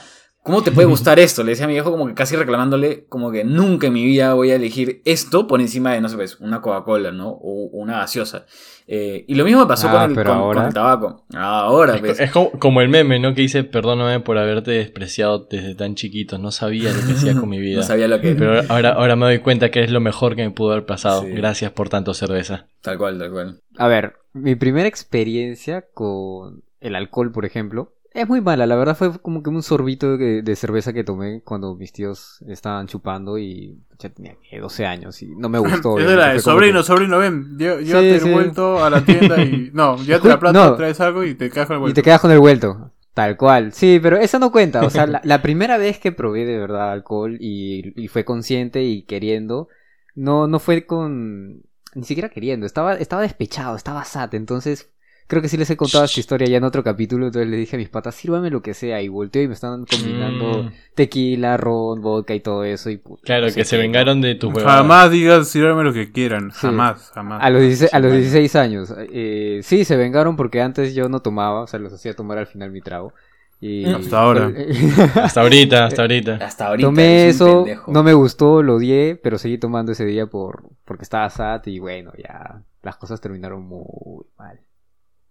[0.49, 1.45] ¿Cómo te puede gustar esto?
[1.45, 4.33] Le decía a mi viejo como que casi reclamándole como que nunca en mi vida
[4.33, 7.29] voy a elegir esto por encima de, no sé, pues, una Coca-Cola, ¿no?
[7.29, 8.47] O una gaseosa.
[8.87, 11.27] Eh, y lo mismo me pasó con, ah, el, tabaco.
[11.35, 12.21] Ahora, es, pues.
[12.21, 13.35] Es como, el meme, ¿no?
[13.35, 16.39] Que dice, perdóname por haberte despreciado desde tan chiquito.
[16.39, 17.77] No sabía lo que hacía con mi vida.
[17.77, 18.35] no sabía lo que...
[18.35, 21.27] Pero ahora, ahora me doy cuenta que es lo mejor que me pudo haber pasado.
[21.27, 22.69] Gracias por tanto cerveza.
[22.81, 23.61] Tal cual, tal cual.
[23.77, 28.97] A ver, mi primera experiencia con el alcohol, por ejemplo, es muy mala, la verdad
[28.97, 33.79] fue como que un sorbito de, cerveza que tomé cuando mis tíos estaban chupando y
[33.99, 35.99] ya tenía 12 años y no me gustó.
[35.99, 40.21] es era sobrino, sobrino, ven, yo, te he vuelto a la tienda y no, ya
[40.21, 41.93] te la plata, traes algo y te quedas con el vuelto.
[41.93, 42.93] Y te quedas con el vuelto.
[43.15, 46.57] Tal cual, sí, pero eso no cuenta, o sea, la, primera vez que probé de
[46.57, 49.69] verdad alcohol y, y, fue consciente y queriendo,
[50.15, 54.93] no, no fue con, ni siquiera queriendo, estaba, estaba despechado, estaba sat, entonces
[55.29, 57.77] Creo que sí les he contado esta historia ya en otro capítulo, entonces le dije
[57.77, 60.71] a mis patas, sírvame lo que sea, y volteó y me estaban combinando mm.
[60.95, 62.89] tequila, ron, vodka y todo eso.
[62.89, 64.67] Y, claro, que se vengaron de tu juego.
[64.67, 67.43] Jamás digas sírvame lo que quieran, jamás, jamás.
[67.43, 68.95] A los, 16, a los 16 años.
[69.13, 72.47] Eh, sí, se vengaron porque antes yo no tomaba, o sea, los hacía tomar al
[72.47, 73.13] final mi trago.
[73.61, 73.85] Y...
[73.85, 74.51] Hasta ahora.
[75.23, 76.35] hasta ahorita, hasta ahorita.
[76.37, 76.89] Hasta ahorita.
[76.89, 81.29] Tomé eso, no me gustó, lo odié, pero seguí tomando ese día por porque estaba
[81.29, 84.59] sad y bueno, ya las cosas terminaron muy mal.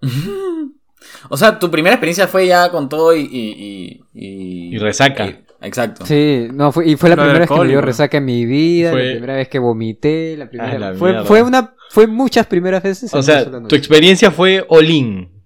[1.30, 3.22] o sea, tu primera experiencia fue ya con todo y.
[3.22, 5.42] Y, y, resaca.
[5.62, 6.06] exacto.
[6.06, 8.92] Sí, no, fue, y fue la primera vez que me dio resaca en mi vida,
[8.94, 13.14] la primera vez que vomité, la primera fue, fue, una, fue muchas primeras veces.
[13.14, 14.88] O sea, tu experiencia fue all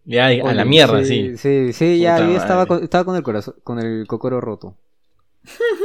[0.04, 1.38] ya, a la mierda, sí.
[1.38, 4.78] Sí, sí, ya ahí estaba con, estaba con el corazón, con el cocoro roto.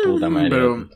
[0.04, 0.50] Puta madre.
[0.50, 0.88] Pero,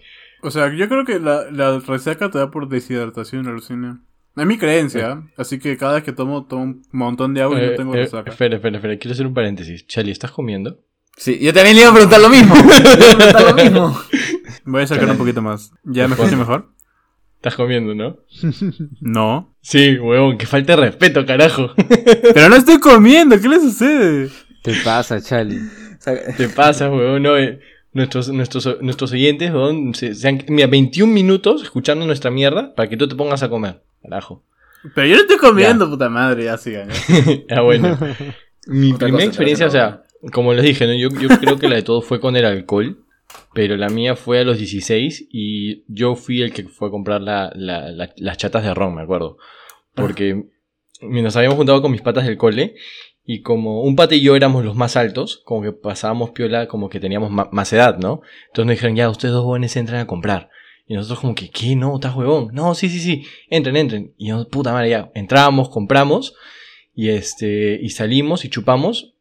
[0.43, 4.03] o sea, yo creo que la, la resaca te da por deshidratación, alucina.
[4.41, 7.67] Es mi creencia, así que cada vez que tomo, tomo un montón de agua y
[7.67, 8.31] no eh, tengo eh, resaca.
[8.31, 9.87] Espera, espera, espera, quiero hacer un paréntesis.
[9.87, 10.79] Charlie, ¿estás comiendo?
[11.17, 12.55] Sí, yo también le iba a preguntar lo mismo.
[13.47, 14.01] lo mismo.
[14.65, 15.73] Voy a sacar un poquito más.
[15.85, 16.71] ¿Ya me escucho mejor?
[17.37, 18.17] Estás comiendo, ¿no?
[19.01, 19.55] No.
[19.61, 21.73] Sí, huevón, que falta de respeto, carajo.
[22.35, 24.31] Pero no estoy comiendo, ¿qué le sucede?
[24.63, 25.61] Te pasa, Charlie.
[26.37, 27.37] Te pasa, huevón, no.
[27.37, 27.61] Eh,
[27.93, 30.13] nuestros, nuestros, nuestros oyentes, huevón, se,
[30.49, 34.45] mira, 21 minutos escuchando nuestra mierda para que tú te pongas a comer, carajo.
[34.95, 36.89] Pero yo no estoy comiendo, puta madre, ya sigan.
[37.51, 37.99] ah, bueno.
[38.67, 40.95] Mi primera experiencia, o sea, como les dije, ¿no?
[40.95, 43.05] yo, yo creo que la de todo fue con el alcohol.
[43.55, 47.21] Pero la mía fue a los 16 y yo fui el que fue a comprar
[47.21, 49.39] la, la, las chatas de ron, me acuerdo.
[49.95, 50.47] Porque
[51.01, 52.75] nos habíamos juntado con mis patas del cole
[53.25, 56.89] y como un pata y yo éramos los más altos, como que pasábamos piola, como
[56.89, 58.23] que teníamos más edad, ¿no?
[58.49, 60.50] Entonces nos dijeron, ya, ustedes dos jóvenes entran a comprar.
[60.91, 61.77] Y nosotros como que, ¿qué?
[61.77, 62.49] No, estás huevón.
[62.53, 64.13] No, sí, sí, sí, entren, entren.
[64.19, 66.35] Y yo, puta madre, ya, entrábamos, compramos
[66.97, 69.15] y este, y salimos y chupamos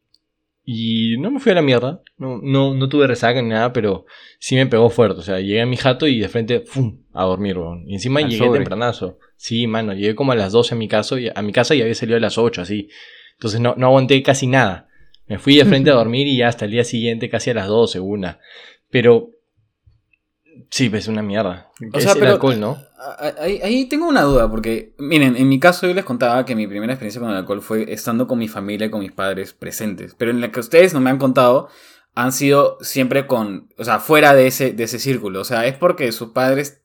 [0.64, 2.02] y no me fui a la mierda.
[2.16, 4.04] No, no, no tuve resaca ni nada, pero
[4.40, 5.20] sí me pegó fuerte.
[5.20, 7.04] O sea, llegué a mi jato y de frente, ¡fum!
[7.12, 7.88] a dormir, weón.
[7.88, 9.20] Y encima llegué tempranazo.
[9.36, 11.82] Sí, mano, llegué como a las 12 a mi, casa y, a mi casa y
[11.82, 12.88] había salido a las 8, así.
[13.34, 14.88] Entonces no, no aguanté casi nada.
[15.28, 17.68] Me fui de frente a dormir y ya hasta el día siguiente, casi a las
[17.68, 18.40] 12, una.
[18.90, 19.30] Pero
[20.70, 21.70] Sí, pues, es una mierda.
[21.92, 22.78] O es sea, el alcohol, ¿no?
[23.40, 26.92] Ahí, tengo una duda, porque, miren, en mi caso yo les contaba que mi primera
[26.92, 30.14] experiencia con el alcohol fue estando con mi familia y con mis padres presentes.
[30.18, 31.68] Pero en la que ustedes no me han contado,
[32.14, 35.40] han sido siempre con, o sea, fuera de ese, de ese círculo.
[35.40, 36.82] O sea, es porque sus padres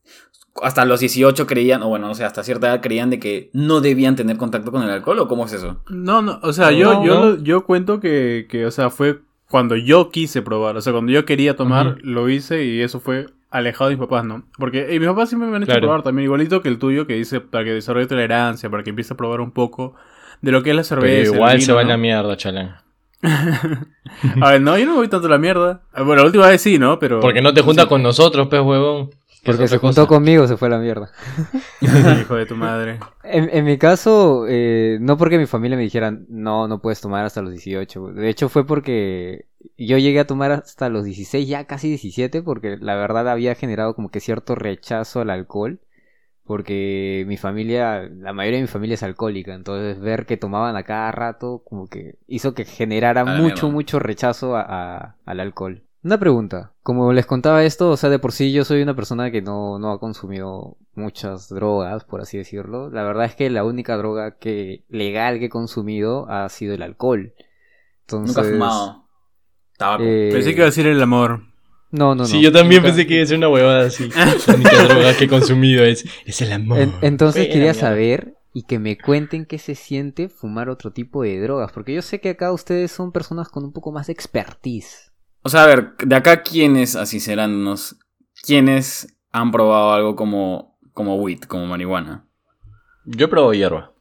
[0.62, 3.82] hasta los 18 creían, o bueno, no sé, hasta cierta edad creían de que no
[3.82, 5.82] debían tener contacto con el alcohol, ¿o cómo es eso?
[5.90, 10.10] No, no, o sea, yo, yo, yo cuento que, que, o sea, fue cuando yo
[10.10, 13.96] quise probar, o sea, cuando yo quería tomar, lo hice y eso fue alejado de
[13.96, 14.44] mis papás, ¿no?
[14.58, 17.42] Porque mis papás siempre me han hecho probar también, igualito que el tuyo, que dice
[17.42, 19.96] para que desarrolle tolerancia, para que empiece a probar un poco
[20.42, 21.24] de lo que es la cerveza.
[21.24, 22.76] Pero igual se va en la mierda, chalán.
[24.42, 25.82] a ver, no, yo no me voy tanto a la mierda.
[25.96, 27.00] Bueno, la última vez sí, ¿no?
[27.00, 27.20] Pero...
[27.20, 29.10] Porque no te juntas con nosotros, pez huevón.
[29.46, 31.12] Porque se juntó conmigo, se fue a la mierda.
[32.22, 33.00] Hijo de tu madre.
[33.24, 37.42] En, mi caso, eh, no porque mi familia me dijera, no, no puedes tomar hasta
[37.42, 38.14] los 18.
[38.14, 39.46] De hecho, fue porque
[39.78, 43.96] yo llegué a tomar hasta los 16, ya casi 17, porque la verdad había generado
[43.96, 45.80] como que cierto rechazo al alcohol.
[46.44, 50.84] Porque mi familia, la mayoría de mi familia es alcohólica, entonces ver que tomaban a
[50.84, 55.82] cada rato como que hizo que generara mucho, mucho rechazo al alcohol.
[56.06, 59.32] Una pregunta, como les contaba esto, o sea, de por sí yo soy una persona
[59.32, 62.92] que no, no ha consumido muchas drogas, por así decirlo.
[62.92, 66.84] La verdad es que la única droga que legal que he consumido ha sido el
[66.84, 67.34] alcohol.
[68.02, 69.08] Entonces, Nunca he fumado.
[69.80, 70.04] Tabaco.
[70.04, 71.42] Eh, pensé que iba a decir el amor.
[71.90, 72.26] No, no, no.
[72.26, 74.08] Sí, yo también pensé que iba a ser una huevada así.
[74.48, 76.88] la única droga que he consumido es, es el amor.
[77.02, 81.72] entonces quería saber y que me cuenten qué se siente fumar otro tipo de drogas.
[81.72, 85.15] Porque yo sé que acá ustedes son personas con un poco más de expertise.
[85.46, 88.00] O sea, a ver, de acá, ¿quiénes, así seránnos,
[88.48, 92.26] quiénes han probado algo como, como weed, como marihuana?
[93.06, 93.92] Yo he probado hierba.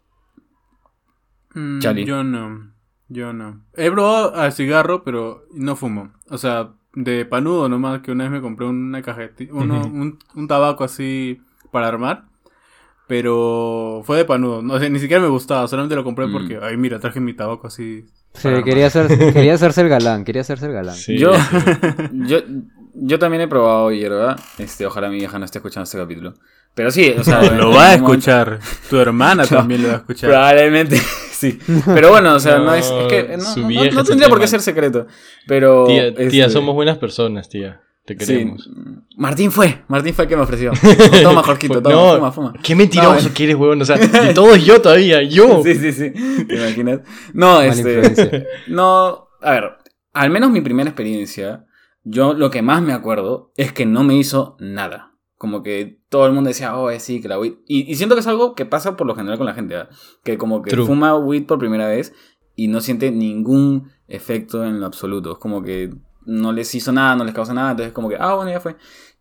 [1.53, 2.73] Mm, yo no.
[3.09, 3.63] Yo no.
[3.75, 6.15] He probado a cigarro, pero no fumo.
[6.31, 10.83] O sea, de panudo nomás, que una vez me compré una cajetilla, un, un, tabaco
[10.83, 12.25] así para armar.
[13.07, 14.63] Pero fue de panudo.
[14.63, 16.33] No sé, ni siquiera me gustaba, solamente lo compré mm.
[16.33, 20.43] porque, ay, mira, traje mi tabaco así Sí, quería, hacer, quería hacerse el galán, quería
[20.43, 20.97] hacerse el galán.
[21.07, 21.33] Yo,
[22.13, 22.41] yo,
[22.95, 24.37] yo también he probado hierba.
[24.59, 26.35] Este, ojalá mi vieja no esté escuchando este capítulo.
[26.75, 27.43] Pero sí, o sea.
[27.53, 28.59] lo va a escuchar.
[28.91, 30.31] Tu hermana también lo va a escuchar.
[30.31, 30.97] Probablemente,
[31.31, 31.59] sí.
[31.87, 35.07] Pero bueno, o sea, no, es, es, que no, no tendría por qué ser secreto.
[35.47, 35.87] Pero.
[35.87, 37.81] Tía, tía, este somos buenas personas, tía.
[38.05, 38.69] Te queremos.
[39.17, 40.73] Martín fue, Martín fue el que me ofreció.
[41.23, 42.53] Toma, Jorquito, toma, no, fuma, fuma.
[42.63, 43.81] Qué mentiroso no, quieres, huevón.
[43.81, 43.97] O sea,
[44.31, 45.63] y todo yo todavía, yo.
[45.63, 46.11] Sí, sí, sí.
[46.45, 47.01] ¿Te imaginas?
[47.33, 48.47] No, este.
[48.69, 49.71] No, a ver,
[50.13, 51.65] al menos mi primera experiencia,
[52.03, 55.13] yo lo que más me acuerdo es que no me hizo nada.
[55.39, 57.55] Como que todo el mundo decía, oh, sí, que la weed.
[57.67, 59.91] Y, siento que es algo que pasa por lo general con la gente, ¿verdad?
[60.23, 62.15] Que como que fuma weed por primera vez
[62.55, 65.33] y no siente ningún efecto en lo absoluto.
[65.33, 65.91] Es como que
[66.27, 68.77] no les hizo nada, no les causó nada, entonces como que, ah, bueno, ya fue.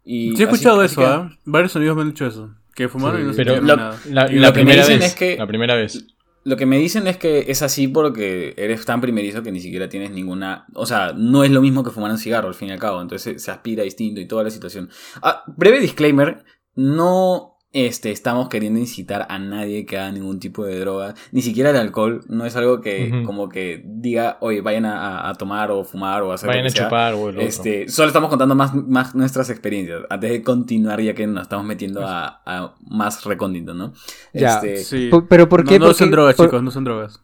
[0.06, 1.38] Y sí he escuchado eso, ¿eh?
[1.46, 3.98] Varios amigos me han dicho eso, que fumaron y no pero nada.
[4.10, 5.38] La, la primera vez, es que...
[5.38, 6.06] La primera vez.
[6.46, 9.88] lo que me dicen es que es así porque eres tan primerizo que ni siquiera
[9.88, 10.66] tienes ninguna.
[10.74, 13.02] O sea, no es lo mismo que fumar un cigarro al fin y al cabo.
[13.02, 14.90] Entonces se aspira distinto y toda la situación.
[15.22, 16.44] Ah, breve disclaimer:
[16.76, 21.72] no este, estamos queriendo incitar a nadie que haga ningún tipo de droga, ni siquiera
[21.72, 26.22] el alcohol, no es algo que como que diga, oye, vayan a, tomar o fumar
[26.22, 30.30] o hacer Vayan a chupar o este, Solo estamos contando más, más nuestras experiencias, antes
[30.30, 33.94] de continuar ya que nos estamos metiendo a, más recóndito, ¿no?
[34.34, 35.80] Ya, este, Pero ¿por qué?
[35.80, 37.20] No, son drogas, chicos, no son drogas.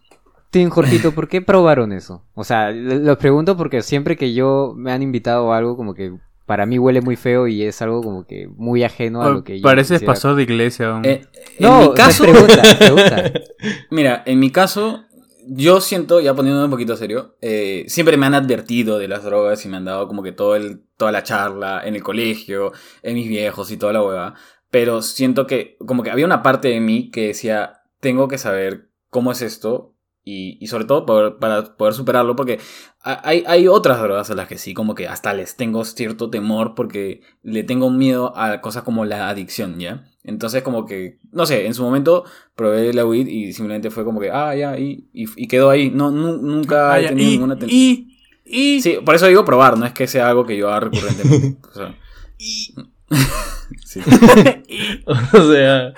[0.50, 2.24] Tim, Jorgito, ¿por qué probaron eso?
[2.34, 6.18] O sea, lo pregunto porque siempre que yo me han invitado a algo como que
[6.50, 9.44] para mí huele muy feo y es algo como que muy ajeno a oh, lo
[9.44, 11.00] que yo Pareces pastor de iglesia.
[11.04, 11.22] Eh,
[11.60, 13.34] no, en mi caso, pregunta, pregunta.
[13.92, 15.06] Mira, en mi caso,
[15.46, 19.64] yo siento, ya poniéndome un poquito serio, eh, siempre me han advertido de las drogas
[19.64, 23.14] y me han dado como que todo el, toda la charla en el colegio, en
[23.14, 24.34] mis viejos y toda la hueva.
[24.72, 28.90] Pero siento que como que había una parte de mí que decía, tengo que saber
[29.12, 29.89] cómo es esto
[30.24, 31.06] y, sobre todo
[31.40, 32.60] para poder superarlo, porque
[33.02, 36.76] hay, hay, otras drogas a las que sí, como que hasta les tengo cierto temor
[36.76, 40.06] porque le tengo miedo a cosas como la adicción, ¿ya?
[40.24, 44.20] Entonces como que, no sé, en su momento probé la weed y simplemente fue como
[44.20, 45.90] que, ah, ya, y, y, quedó ahí.
[45.90, 49.94] No, nunca ah, he tenido ninguna y, y, Sí, por eso digo probar, no es
[49.94, 51.58] que sea algo que yo haga recurrentemente.
[51.70, 51.96] o sea.
[55.06, 55.94] o sea,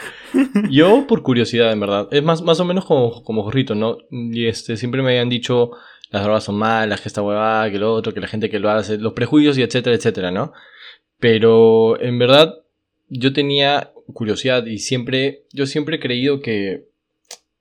[0.69, 2.07] yo por curiosidad, en verdad.
[2.11, 3.97] Es más, más o menos como, como Jorrito, ¿no?
[4.09, 5.71] Y este, siempre me habían dicho
[6.11, 8.69] las drogas son malas, que esta huevada, que lo otro, que la gente que lo
[8.69, 10.51] hace, los prejuicios y etcétera, etcétera, ¿no?
[11.19, 12.55] Pero en verdad
[13.07, 16.89] yo tenía curiosidad y siempre, yo siempre he creído que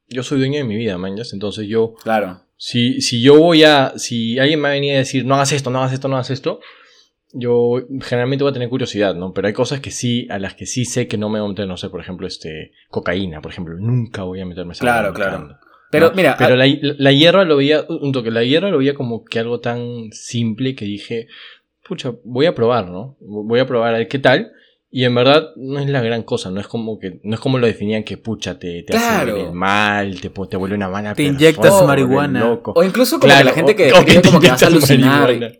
[0.08, 1.32] yo soy dueño de mi vida, manjas.
[1.32, 1.94] Entonces yo...
[2.02, 2.40] Claro.
[2.56, 3.92] Si, si yo voy a...
[3.96, 6.60] Si alguien me venía a decir, no hagas esto, no hagas esto, no hagas esto,
[7.32, 9.32] yo generalmente voy a tener curiosidad, ¿no?
[9.32, 11.50] Pero hay cosas que sí, a las que sí sé que no me voy a
[11.50, 15.12] meter, no sé, por ejemplo, este, cocaína, por ejemplo, nunca voy a meterme esa Claro,
[15.12, 15.58] claro.
[15.90, 16.36] Pero mira.
[16.38, 19.60] Pero la, la, hierba lo veía, un toque, la hierba lo veía como que algo
[19.60, 21.26] tan simple que dije,
[21.86, 23.16] pucha, voy a probar, ¿no?
[23.20, 24.52] Voy a probar a ver qué tal.
[24.92, 27.58] Y en verdad no es la gran cosa, no es como que no es como
[27.58, 31.84] lo definían que pucha te, te hace mal, te, te vuelve una mala Te inyectas
[31.86, 32.60] marihuana.
[32.64, 33.90] O incluso como la gente que,
[34.24, 35.58] como que vas a alucinar.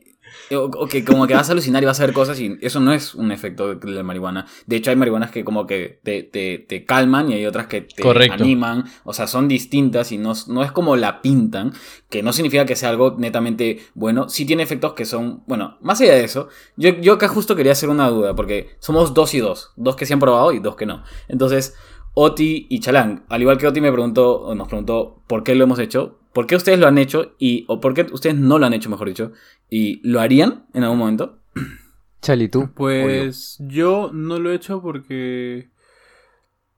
[0.52, 2.92] O, que como que vas a alucinar y vas a ver cosas y eso no
[2.92, 4.46] es un efecto de la marihuana.
[4.66, 7.82] De hecho hay marihuanas que como que te, te, te calman y hay otras que
[7.82, 8.84] te animan.
[9.04, 11.72] O sea, son distintas y no, no es como la pintan,
[12.08, 14.28] que no significa que sea algo netamente bueno.
[14.28, 17.72] Sí tiene efectos que son, bueno, más allá de eso, yo, yo acá justo quería
[17.72, 20.74] hacer una duda, porque somos dos y dos, dos que se han probado y dos
[20.74, 21.04] que no.
[21.28, 21.74] Entonces,
[22.14, 25.78] Oti y Chalán, al igual que Oti me preguntó, nos preguntó por qué lo hemos
[25.78, 28.74] hecho, por qué ustedes lo han hecho y, o por qué ustedes no lo han
[28.74, 29.32] hecho, mejor dicho,
[29.68, 31.38] y lo harían en algún momento.
[32.22, 32.70] Chali, ¿tú?
[32.74, 35.70] Pues yo no lo he hecho porque...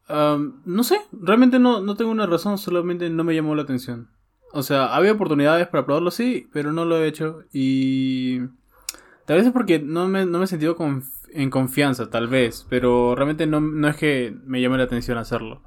[0.09, 4.11] no sé, realmente no, no tengo una razón, solamente no me llamó la atención.
[4.53, 7.41] O sea, había oportunidades para probarlo, sí, pero no lo he hecho.
[7.53, 8.41] Y
[9.25, 10.77] tal vez es porque no me, no me he sentido
[11.35, 12.67] en confianza, tal vez.
[12.69, 15.63] Pero realmente no, no es que me llame la atención hacerlo.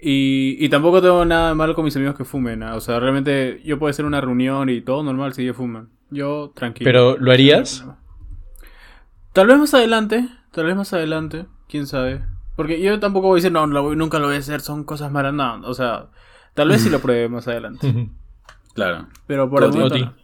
[0.00, 2.62] Y, y tampoco tengo nada malo con mis amigos que fumen.
[2.62, 5.90] O sea, realmente yo puedo hacer una reunión y todo normal si ellos fuman.
[6.10, 6.88] Yo tranquilo.
[6.88, 7.86] ¿Pero lo harías?
[9.32, 10.28] Tal vez más adelante.
[10.52, 11.46] Tal vez más adelante.
[11.68, 12.24] Quién sabe.
[12.56, 14.60] Porque yo tampoco voy a decir, no, nunca lo voy a hacer.
[14.60, 15.34] Son cosas malas.
[15.34, 16.08] No, o sea,
[16.54, 18.08] tal vez sí lo pruebe más adelante.
[18.74, 19.06] claro.
[19.26, 20.14] Pero por el momento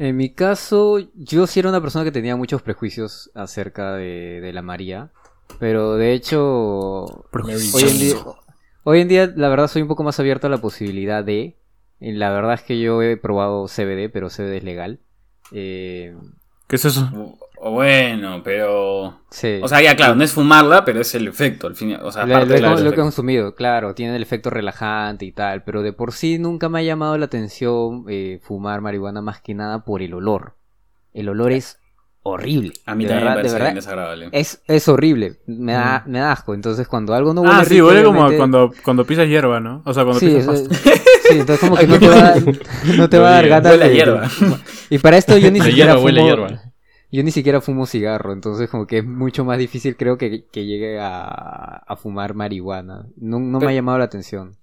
[0.00, 4.50] En mi caso, yo sí era una persona que tenía muchos prejuicios acerca de, de
[4.54, 5.10] la María.
[5.58, 8.14] Pero de hecho, hoy en, día,
[8.84, 11.58] hoy en día la verdad soy un poco más abierto a la posibilidad de...
[11.98, 15.00] La verdad es que yo he probado CBD, pero CBD es legal.
[15.52, 16.16] Eh...
[16.66, 17.36] ¿Qué es eso?
[17.62, 19.20] Bueno, pero...
[19.30, 19.60] Sí.
[19.62, 21.66] O sea, ya claro, no es fumarla, pero es el efecto.
[21.66, 25.32] Al fin, o sea, lo, lo, lo he consumido, claro, tiene el efecto relajante y
[25.32, 29.40] tal, pero de por sí nunca me ha llamado la atención eh, fumar marihuana más
[29.40, 30.54] que nada por el olor.
[31.12, 31.78] El olor es
[32.22, 32.72] horrible.
[32.86, 34.28] A mí también me parece desagradable.
[34.32, 36.54] Es, es horrible, me da, me da asco.
[36.54, 39.82] Entonces cuando algo no huele Ah, sí, huele como cuando, cuando pisas hierba, ¿no?
[39.84, 40.74] O sea, cuando pisas pasto.
[40.74, 42.34] Sí, entonces como que no te va,
[42.96, 43.94] no te va a dar ganas de...
[43.94, 44.28] hierba.
[44.88, 46.08] Y para esto yo ni siquiera fumo...
[46.08, 46.69] Hierba.
[47.12, 50.66] Yo ni siquiera fumo cigarro, entonces como que es mucho más difícil creo que, que
[50.66, 53.08] llegue a, a fumar marihuana.
[53.16, 54.56] No, no me ha llamado la atención.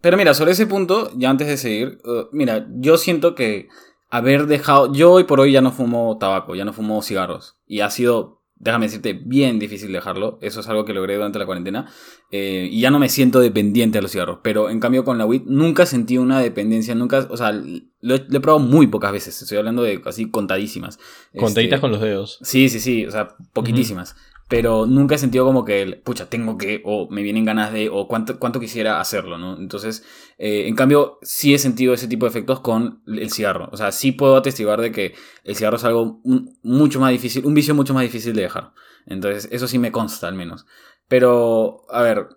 [0.00, 3.68] Pero mira, sobre ese punto, ya antes de seguir, uh, mira, yo siento que
[4.10, 4.92] haber dejado.
[4.92, 7.58] Yo hoy por hoy ya no fumo tabaco, ya no fumo cigarros.
[7.66, 10.38] Y ha sido, déjame decirte, bien difícil dejarlo.
[10.40, 11.90] Eso es algo que logré durante la cuarentena.
[12.30, 14.38] Eh, y ya no me siento dependiente a los cigarros.
[14.42, 16.94] Pero en cambio con la weed nunca sentí una dependencia.
[16.94, 19.40] Nunca, o sea, lo, he probado muy pocas veces.
[19.40, 20.98] Estoy hablando de así contadísimas.
[21.36, 22.38] Contaditas este, con los dedos.
[22.42, 23.06] Sí, sí, sí.
[23.06, 24.16] O sea, poquitísimas.
[24.48, 28.06] Pero nunca he sentido como que, pucha, tengo que, o me vienen ganas de, o
[28.06, 29.58] cuánto, cuánto quisiera hacerlo, ¿no?
[29.58, 30.04] Entonces,
[30.38, 33.68] eh, en cambio, sí he sentido ese tipo de efectos con el cigarro.
[33.72, 36.20] O sea, sí puedo atestiguar de que el cigarro es algo
[36.62, 38.72] mucho más difícil, un vicio mucho más difícil de dejar.
[39.06, 40.64] Entonces, eso sí me consta al menos.
[41.08, 42.28] Pero, a ver,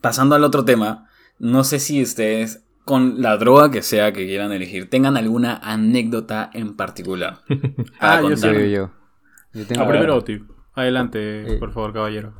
[0.00, 4.52] pasando al otro tema, no sé si ustedes, con la droga que sea que quieran
[4.52, 7.40] elegir, tengan alguna anécdota en particular.
[8.00, 8.70] ah, yo sé.
[8.70, 8.90] Yo.
[9.52, 9.82] yo tengo...
[9.82, 10.24] Ah, primero,
[10.74, 12.34] Adelante, eh, por favor, caballero.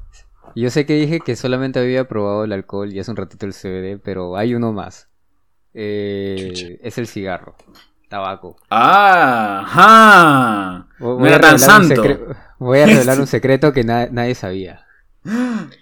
[0.57, 3.53] Yo sé que dije que solamente había probado el alcohol y hace un ratito el
[3.53, 5.09] CBD, pero hay uno más.
[5.73, 7.57] Eh, es el cigarro.
[8.09, 8.57] Tabaco.
[8.71, 9.67] ¡Ah!
[10.99, 12.03] Voy, a tan santo.
[12.59, 14.85] Voy a revelar un secreto que nadie sabía.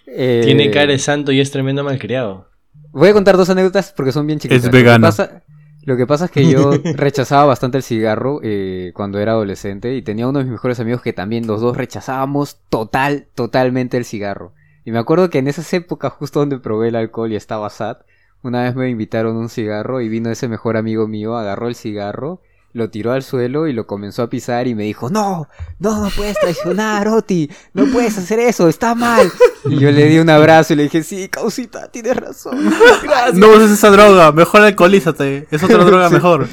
[0.06, 2.48] Tiene cara de santo y es tremendo malcriado.
[2.90, 4.64] Voy a contar dos anécdotas porque son bien chiquitas.
[4.64, 5.06] Es vegano.
[5.06, 5.42] Lo que pasa
[5.84, 10.44] es que yo rechazaba bastante el cigarro eh, cuando era adolescente y tenía uno de
[10.44, 14.52] mis mejores amigos que también los dos rechazábamos total, totalmente el cigarro.
[14.84, 17.98] Y me acuerdo que en esas épocas, justo donde probé el alcohol y estaba sad,
[18.42, 22.40] una vez me invitaron un cigarro y vino ese mejor amigo mío, agarró el cigarro
[22.72, 26.10] lo tiró al suelo y lo comenzó a pisar y me dijo, no, no, no
[26.10, 29.30] puedes traicionar, Oti, no puedes hacer eso, está mal.
[29.64, 32.72] Y yo le di un abrazo y le dije, sí, causita, tienes razón.
[33.34, 36.48] No uses esa droga, mejor alcoholízate, es otra droga mejor.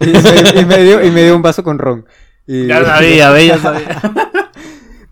[0.00, 2.06] Y me, dio, un vaso con ron.
[2.46, 2.66] Y...
[2.66, 4.00] Ya sabía, ya sabía.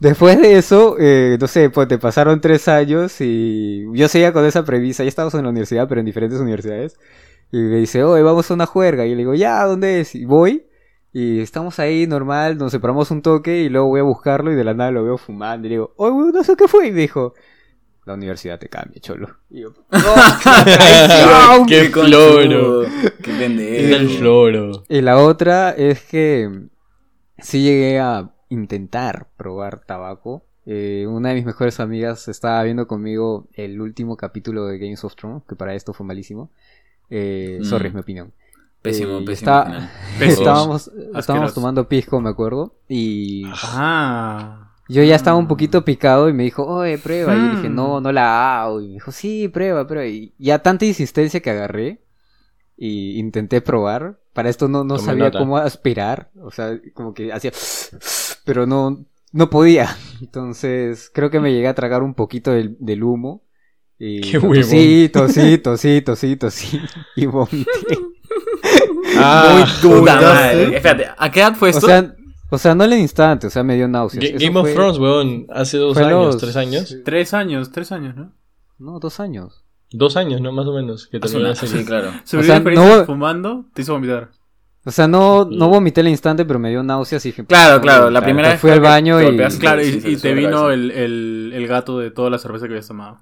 [0.00, 4.46] Después de eso, eh, no sé, pues te pasaron tres años y yo seguía con
[4.46, 6.96] esa premisa, ya estábamos en la universidad, pero en diferentes universidades.
[7.52, 9.06] Y me dice, oye, vamos a una juerga.
[9.06, 10.14] Y le digo, ya, ¿dónde es?
[10.14, 10.66] Y voy.
[11.12, 14.62] Y estamos ahí normal, nos separamos un toque y luego voy a buscarlo y de
[14.62, 15.66] la nada lo veo fumando.
[15.66, 16.88] Y le digo, oye, no sé qué fue.
[16.88, 17.34] Y me dijo,
[18.04, 19.28] la universidad te cambia, cholo.
[19.50, 22.82] Y yo, ¡Oh, ¡Qué floro!
[23.22, 23.96] ¡Qué pendejo!
[23.96, 24.84] el floro!
[24.88, 26.48] Y la otra es que
[27.38, 30.44] sí llegué a intentar probar tabaco.
[30.66, 35.16] Eh, una de mis mejores amigas estaba viendo conmigo el último capítulo de Games of
[35.16, 36.52] Thrones, que para esto fue malísimo.
[37.10, 37.96] Eh, Sorry, es mm.
[37.96, 38.32] mi opinión.
[38.82, 39.52] Pésimo, eh, pésimo.
[40.20, 42.74] estábamos, estábamos tomando pisco, me acuerdo.
[42.88, 43.44] Y.
[43.54, 44.66] Ah.
[44.88, 47.34] Yo ya estaba un poquito picado y me dijo, oye, prueba.
[47.36, 48.02] Y yo dije, no, hmm.
[48.02, 48.80] no la hago.
[48.80, 50.06] Y me dijo, sí, prueba, prueba.
[50.06, 52.00] Y ya tanta insistencia que agarré
[52.76, 54.18] y intenté probar.
[54.32, 56.30] Para esto no, no sabía cómo aspirar.
[56.42, 57.52] O sea, como que hacía.
[58.44, 59.96] Pero no, no podía.
[60.20, 63.44] Entonces, creo que me llegué a tragar un poquito del, del humo.
[64.02, 66.80] Y Qué tosí, tosí, tosí, tosí, tosí,
[67.16, 67.66] y vomité.
[69.16, 71.84] Ah, Muy Espérate, ¿a qué edad fue esto?
[71.84, 72.14] O sea,
[72.48, 74.40] o sea, no en el instante, o sea, me dio náuseas.
[74.40, 76.96] Game of Thrones, weón, hace dos años, tres años.
[77.04, 78.32] Tres años, tres años, ¿no?
[78.78, 79.64] No, dos años.
[79.90, 80.52] Dos años, ¿no?
[80.52, 81.08] Más o menos.
[81.08, 82.10] Que terminó Sí, claro.
[82.24, 83.04] o sea, no...
[83.04, 84.30] fumando, te hizo vomitar.
[84.84, 87.44] O sea, no, no vomité el instante, pero me dio náuseas y dije...
[87.44, 89.36] Claro, claro, la primera vez fui al baño y...
[89.58, 93.18] Claro, y, te vino el, el, el gato de toda la cerveza que habías tomado.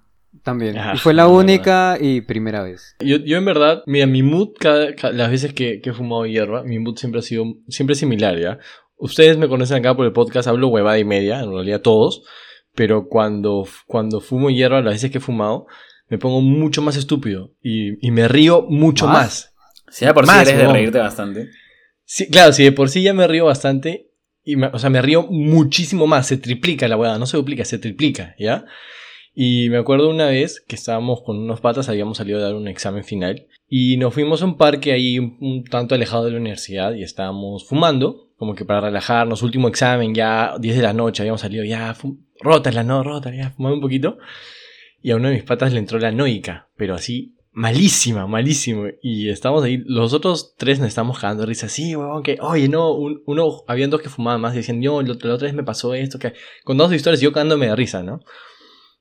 [0.49, 0.77] También.
[0.95, 2.97] y fue la única y primera vez.
[3.01, 6.63] Yo, yo en verdad, mira, mi mood, cada, las veces que, que, he fumado hierba,
[6.63, 8.59] mi mood siempre ha sido siempre similar, ¿ya?
[8.97, 12.23] Ustedes me conocen acá por el podcast, hablo huevada y media, en realidad todos,
[12.75, 15.67] pero cuando, cuando fumo hierba, las veces que he fumado,
[16.09, 19.55] me pongo mucho más estúpido y, y me río mucho más.
[19.91, 21.51] Si ya por sí eres de reírte bastante.
[22.07, 25.03] Sí, claro, si de por sí ya me río bastante, y me, o sea, me
[25.03, 28.65] río muchísimo más, se triplica la huevada, no se duplica, se triplica, ¿ya?
[29.41, 32.67] Y me acuerdo una vez que estábamos con unos patas, habíamos salido a dar un
[32.67, 36.93] examen final y nos fuimos a un parque ahí un, tanto alejado de la universidad
[36.95, 41.43] y estábamos fumando, como que para relajarnos, último examen, ya 10 de la noche, habíamos
[41.43, 41.97] salido ya,
[42.41, 44.19] rótala, no, rótala, ya, fumando un poquito.
[45.03, 48.87] Y a uno de mis patas le entró la noica, pero así malísima, malísimo.
[49.03, 51.69] Y estamos ahí, los otros tres nos estamos cagando risa.
[51.69, 55.13] Sí, huevón, que, oye, no, uno, habían dos que fumaban más y decían, yo, la
[55.13, 56.33] otra vez me pasó esto, que,
[56.65, 58.19] con dos historias yo cagándome de risa, ¿no?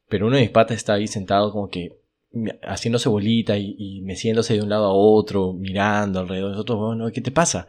[0.10, 1.98] Pero uno de mis patas está ahí sentado como que
[2.64, 7.12] haciéndose bolita y, y meciéndose de un lado a otro, mirando alrededor de nosotros, bueno,
[7.12, 7.68] ¿qué te pasa?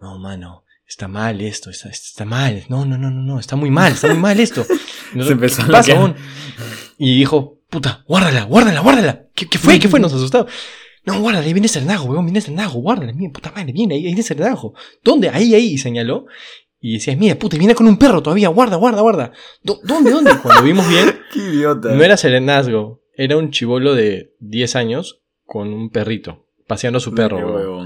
[0.00, 3.70] No, mano, está mal esto, está, está mal, no, no, no, no, no, está muy
[3.70, 4.64] mal, está muy mal esto.
[5.12, 6.14] Se empezó ¿Qué pasa,
[6.98, 9.26] Y dijo, puta, guárdala, guárdala, guárdala.
[9.34, 9.78] ¿Qué, qué fue?
[9.78, 10.00] ¿Qué fue?
[10.00, 10.46] Nos asustó.
[11.04, 14.06] No, guárdala, ahí viene Cernajo, weón, viene Cernajo, guárdala, mira, puta madre, viene, ahí, ahí
[14.06, 14.74] viene Cernajo.
[15.02, 15.28] ¿Dónde?
[15.28, 16.26] Ahí, ahí, señaló.
[16.84, 19.32] Y decías, mira, puta, viene con un perro todavía, guarda, guarda, guarda.
[19.62, 20.32] ¿Dónde, dónde?
[20.42, 21.94] Cuando vimos bien, Qué idiota.
[21.94, 27.14] no era serenazgo, era un chivolo de 10 años con un perrito, paseando a su
[27.14, 27.84] perro.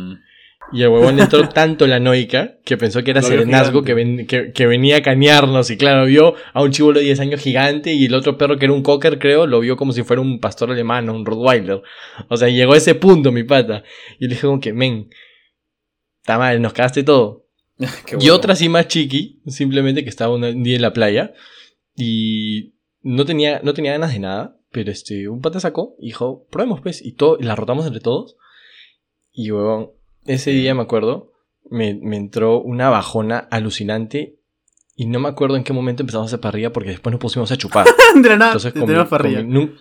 [0.72, 4.96] Y el huevón entró tanto la noica que pensó que era serenazgo que, que, venía
[4.96, 5.70] a cañarnos.
[5.70, 8.64] Y claro, vio a un chivolo de 10 años gigante y el otro perro que
[8.64, 11.82] era un cocker, creo, lo vio como si fuera un pastor alemán o un Rottweiler.
[12.28, 13.84] O sea, llegó a ese punto, mi pata.
[14.18, 15.10] Y le dije como que, men,
[16.22, 17.45] está mal, nos cagaste todo.
[18.20, 21.34] y otra así más chiqui, simplemente que estaba un día en la playa.
[21.94, 26.46] Y no tenía, no tenía ganas de nada, pero este, un pata sacó y dijo,
[26.50, 28.36] probemos pues, y todo, la rotamos entre todos.
[29.32, 29.90] Y huevón,
[30.24, 31.32] ese día me acuerdo,
[31.70, 34.38] me, me entró una bajona alucinante
[34.98, 37.52] y no me acuerdo en qué momento empezamos a hacer parrilla porque después nos pusimos
[37.52, 37.86] a chupar.
[39.34, 39.72] Entonces.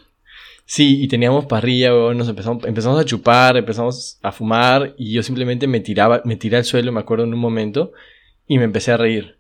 [0.66, 5.24] Sí, y teníamos parrilla, weón, nos empezamos, empezamos a chupar, empezamos a fumar y yo
[5.24, 7.92] simplemente me tiraba, me tiré al suelo, me acuerdo en un momento,
[8.48, 9.38] y me empecé a reír.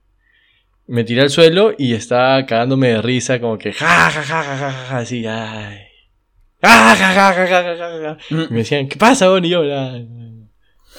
[0.88, 4.58] Me tiré al suelo y estaba cagándome de risa, como que ja, ja, ja, ja,
[4.58, 5.80] ja, ja, así, ay.
[6.62, 8.18] Ja, ja, ja, ja, ja, ja, ja.
[8.30, 9.46] Y me decían, ¿qué pasa, weón?
[9.46, 9.64] Y yo,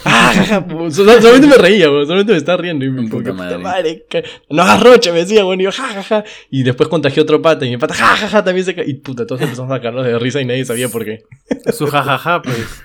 [0.05, 0.32] ¡Ah!
[0.90, 2.84] solamente me reía, solamente me estaba riendo.
[2.84, 3.59] Y me puta madre.
[3.59, 4.05] madre
[4.51, 7.70] no hagas rocha, me decía, bueno, y yo, ja, Y después contagié otro pata y
[7.70, 10.64] mi pata, ja, también se Y puta, todos empezamos a sacarnos de risa y nadie
[10.64, 11.24] sabía por qué.
[11.72, 12.84] Su jajaja, pues.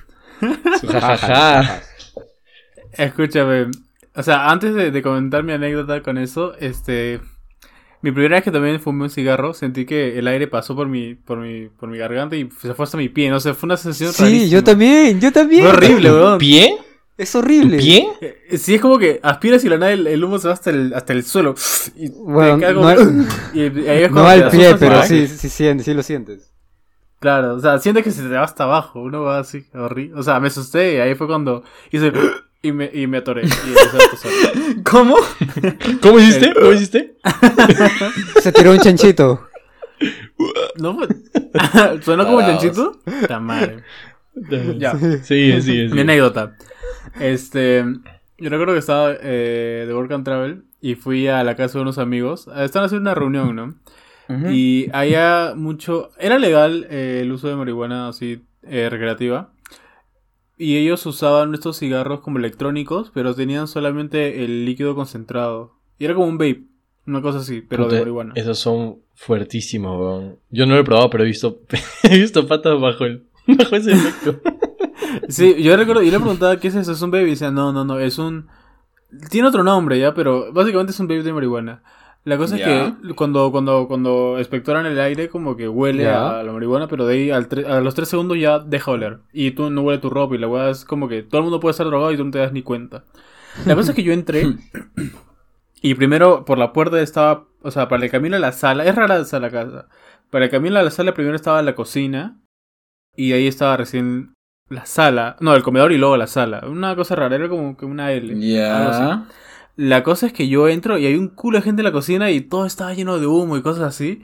[0.79, 1.83] Su jajaja.
[2.93, 3.67] Escúchame.
[4.15, 7.19] O sea, antes de, de, comentar mi anécdota con eso, este.
[8.03, 11.13] Mi primera vez que también fumé un cigarro, sentí que el aire pasó por mi,
[11.13, 13.29] por mi, por mi garganta y se fue hasta mi pie.
[13.29, 15.61] No sé, fue una sensación Sí, yo también, yo también.
[15.61, 16.39] Fue horrible, weón.
[16.39, 16.75] ¿Pie?
[17.21, 17.77] Es horrible.
[17.77, 18.07] ¿Tu pie?
[18.19, 20.91] Eh, sí, es como que aspiras y la nada el, humo se va hasta el,
[20.95, 21.53] hasta el suelo.
[21.95, 22.91] Y bueno, no,
[23.53, 26.51] y ahí es no al pie, pero sí, sí, sí, sí, lo sientes.
[27.19, 29.01] Claro, o sea, sientes que se te va hasta abajo.
[29.01, 30.19] Uno va así, horrible.
[30.19, 32.11] O sea, me asusté y ahí fue cuando hice.
[32.63, 33.41] Y me, y me atoré.
[33.43, 35.15] Y ¿Cómo?
[36.03, 36.53] ¿Cómo hiciste?
[36.53, 37.15] ¿Cómo hiciste?
[38.39, 39.47] Se tiró un chanchito.
[40.77, 40.99] ¿No?
[42.03, 43.01] ¿Suena como un chanchito?
[43.03, 43.83] Está mal.
[44.77, 44.97] Ya.
[45.23, 45.87] Sí, sí, sí.
[45.93, 46.55] Mi anécdota.
[47.19, 47.83] Este,
[48.37, 51.83] yo recuerdo que estaba eh, de Work and Travel y fui a la casa de
[51.83, 52.47] unos amigos.
[52.57, 53.75] Estaban haciendo una reunión, ¿no?
[54.49, 56.11] Y había mucho...
[56.17, 59.51] Era legal eh, el uso de marihuana así eh, recreativa.
[60.57, 65.73] Y ellos usaban estos cigarros como electrónicos, pero tenían solamente el líquido concentrado.
[65.99, 66.63] Y era como un vape,
[67.05, 68.33] una cosa así, pero de marihuana.
[68.35, 70.39] Esos son fuertísimos, weón.
[70.49, 71.59] Yo no lo he probado, pero he visto,
[72.03, 74.39] he visto patas bajo el, bajo ese efecto.
[75.27, 77.73] Sí, yo recuerdo, y le preguntaba qué es eso, es un baby, y decía, no,
[77.73, 78.47] no, no, es un...
[79.29, 81.81] Tiene otro nombre ya, pero básicamente es un baby de marihuana.
[82.23, 86.51] La cosa es que cuando, cuando, cuando espectoran el aire, como que huele a la
[86.51, 89.19] marihuana, pero de ahí a los tres segundos ya deja oler.
[89.33, 91.59] Y tú no huele tu ropa y la weá es como que todo el mundo
[91.59, 93.05] puede estar drogado y tú no te das ni cuenta.
[93.65, 94.45] La cosa es que yo entré
[95.81, 98.95] y primero por la puerta estaba, o sea, para el camino a la sala, es
[98.95, 99.87] rara esa la casa.
[100.29, 102.37] Para el camino a la sala primero estaba la cocina
[103.15, 104.33] y ahí estaba recién
[104.69, 106.61] la sala, no, el comedor y luego la sala.
[106.65, 108.39] Una cosa rara, era como que una L.
[108.39, 109.25] Ya.
[109.75, 112.29] La cosa es que yo entro y hay un culo de gente en la cocina
[112.29, 114.21] y todo estaba lleno de humo y cosas así.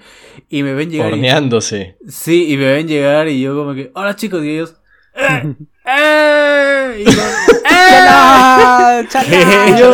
[0.49, 1.13] Y me ven llegar.
[1.13, 1.97] Horneándose.
[2.07, 4.75] Sí, y me ven llegar y yo como que, hola chicos, y ellos.
[5.15, 5.55] ¡Eh!
[5.85, 6.97] ¡Eh!
[6.99, 7.11] Y yo,
[7.71, 9.07] ¡Eh!
[9.79, 9.91] yo,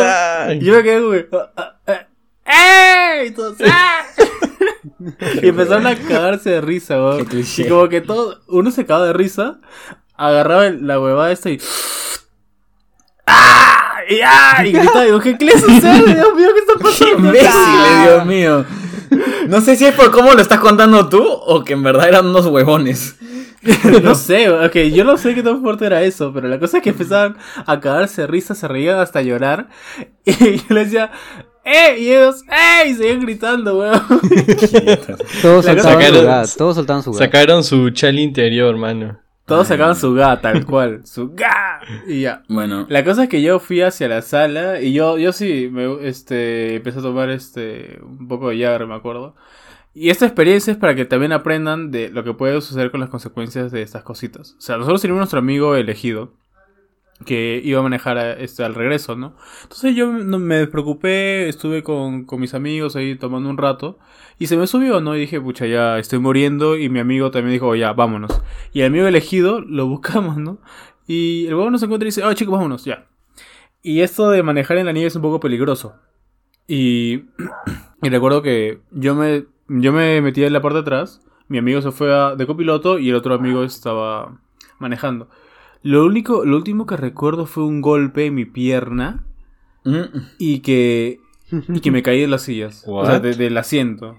[0.60, 2.06] yo me quedé como ah, ah, eh,
[2.46, 3.26] ¡Eh!
[3.28, 4.02] Y todos, ¡Ah!
[5.42, 7.26] y empezaron a cagarse de risa, weón.
[7.56, 9.58] Y como que todo, uno se cagaba de risa,
[10.16, 11.60] agarraba la huevada esta y.
[13.26, 14.00] ¡Ah!
[14.08, 14.66] Y, ¡ah!
[14.66, 17.16] y gritaba, digo, ¿qué clase es Dios mío, ¿qué está pasando?
[17.16, 18.64] ¡Qué imbécil, Dios mío!
[19.48, 22.26] No sé si es por cómo lo estás contando tú o que en verdad eran
[22.26, 23.16] unos huevones.
[24.02, 26.82] no sé, ok, yo no sé qué tan fuerte era eso, pero la cosa es
[26.82, 29.68] que empezaban a cagarse de risa, se reían hasta llorar.
[30.26, 31.10] Y yo les decía,
[31.64, 31.96] ¡eh!
[31.98, 32.88] Y ellos, ¡eh!
[32.88, 34.00] Y seguían gritando, weón.
[35.42, 37.18] todos, soltaban su gas, todos soltaban su gas.
[37.18, 39.18] Sacaron su chal interior, mano.
[39.46, 41.02] Todos sacaban su ga, tal cual.
[41.04, 41.80] Su ga.
[42.06, 42.42] Y ya.
[42.48, 42.86] Bueno.
[42.88, 46.76] La cosa es que yo fui hacia la sala y yo, yo sí, me, este,
[46.76, 49.34] empecé a tomar este, un poco de Jagger, me acuerdo.
[49.92, 53.10] Y esta experiencia es para que también aprendan de lo que puede suceder con las
[53.10, 54.56] consecuencias de estas cositas.
[54.58, 56.32] O sea, nosotros tenemos nuestro amigo elegido
[57.24, 59.34] que iba a manejar este, al regreso, ¿no?
[59.62, 63.98] Entonces yo me preocupé, estuve con, con, mis amigos ahí tomando un rato
[64.38, 65.16] y se me subió, ¿no?
[65.16, 68.42] Y dije, pucha, ya estoy muriendo y mi amigo también dijo, ya, vámonos.
[68.72, 70.58] Y el amigo elegido lo buscamos, ¿no?
[71.06, 73.06] Y el huevo nos encuentra y dice, oh chicos, vámonos, ya.
[73.82, 75.96] Y esto de manejar en la nieve es un poco peligroso.
[76.66, 77.24] Y,
[78.02, 81.80] y recuerdo que yo me, yo me metí en la parte de atrás, mi amigo
[81.82, 84.40] se fue a, de copiloto y el otro amigo estaba
[84.78, 85.28] manejando.
[85.84, 89.26] Lo único, lo último que recuerdo fue un golpe en mi pierna
[89.84, 90.02] mm.
[90.38, 91.20] y que
[91.52, 94.18] y que me caí de las sillas, o sea, del asiento.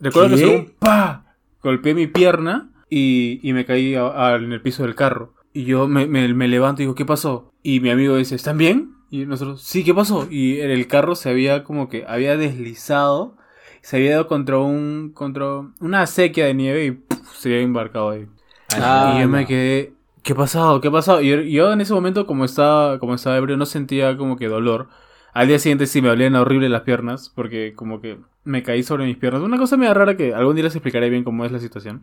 [0.00, 4.94] Recuerdo que un pa golpeé mi pierna y, y me caí en el piso del
[4.94, 5.34] carro.
[5.52, 7.52] Y yo me, me, levanto y digo, ¿qué pasó?
[7.62, 8.94] Y mi amigo dice, ¿están bien?
[9.10, 10.26] Y nosotros, sí, ¿qué pasó?
[10.30, 13.36] Y en el carro se había como que había deslizado,
[13.82, 18.26] se había ido contra un contra una sequía de nieve y se había embarcado ahí.
[18.74, 19.97] Ah, y yo me quedé
[20.28, 20.82] ¿Qué ha pasado?
[20.82, 21.22] ¿Qué ha pasado?
[21.22, 24.88] Y yo, en ese momento, como estaba, como estaba ebrio, no sentía como que dolor.
[25.32, 29.06] Al día siguiente sí me dolían horrible las piernas, porque como que me caí sobre
[29.06, 29.40] mis piernas.
[29.40, 32.02] Una cosa medio rara que algún día les explicaré bien cómo es la situación.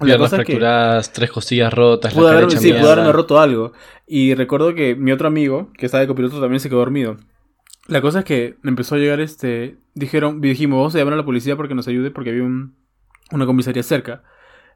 [0.00, 3.72] Piernas fracturadas, tres costillas rotas, pude la Sí, pude haberme roto algo.
[4.04, 7.18] Y recuerdo que mi otro amigo, que estaba de copiloto, también se quedó dormido.
[7.86, 9.78] La cosa es que empezó a llegar este...
[9.94, 12.74] Dijeron, dijimos, vamos a llamar a la policía porque nos ayude porque había un,
[13.30, 14.24] una comisaría cerca.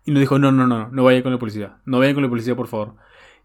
[0.04, 1.78] Y nos dijo, no, no, no, no vayan con la policía.
[1.84, 2.94] No vayan con la policía, por favor.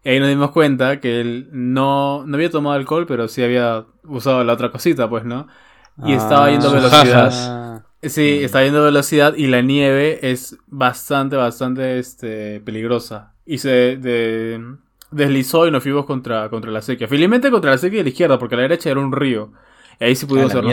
[0.04, 3.84] Y ahí nos dimos cuenta que él no, no había tomado alcohol, pero sí había
[4.04, 5.46] usado la otra cosita, pues, ¿no?
[6.04, 6.74] Y estaba yendo a ah.
[6.74, 7.84] velocidad.
[8.02, 13.34] Sí, estaba yendo velocidad y la nieve es bastante, bastante este, peligrosa.
[13.44, 13.98] Y se
[15.10, 17.08] deslizó y nos fuimos contra, contra la sequía.
[17.08, 19.52] Felizmente contra la sequía de la izquierda, porque a la derecha era un río.
[20.00, 20.64] Y ahí sí pudimos ser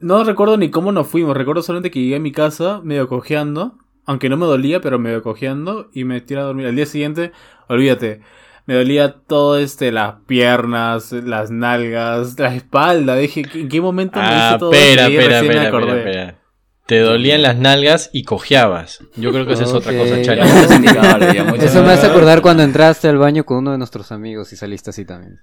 [0.00, 1.34] No recuerdo ni cómo nos fuimos.
[1.34, 3.78] Recuerdo solamente que llegué a mi casa medio cojeando.
[4.06, 5.90] Aunque no me dolía, pero medio cojeando.
[5.92, 6.66] Y me tiré a dormir.
[6.66, 7.32] Al día siguiente,
[7.68, 8.22] olvídate.
[8.66, 13.16] Me dolía todo este, las piernas, las nalgas, la espalda.
[13.16, 16.38] Dije, ¿en qué momento me hice ah, todo espera, espera, espera, espera, espera.
[16.86, 19.00] Te dolían las nalgas y cojeabas.
[19.16, 20.42] Yo creo que esa es otra cosa, Chale.
[21.64, 24.90] Eso me hace acordar cuando entraste al baño con uno de nuestros amigos y saliste
[24.90, 25.40] así también.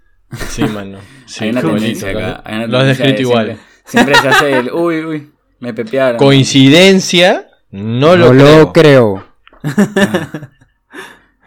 [0.50, 1.00] Sí, mano.
[1.26, 2.68] Sí, hay una tendencia acá.
[2.68, 3.60] Lo has descrito igual.
[3.86, 6.18] Siempre, se hace el, uy, uy, me pepearon.
[6.18, 8.60] Coincidencia, no lo, no creo.
[8.60, 9.24] lo creo.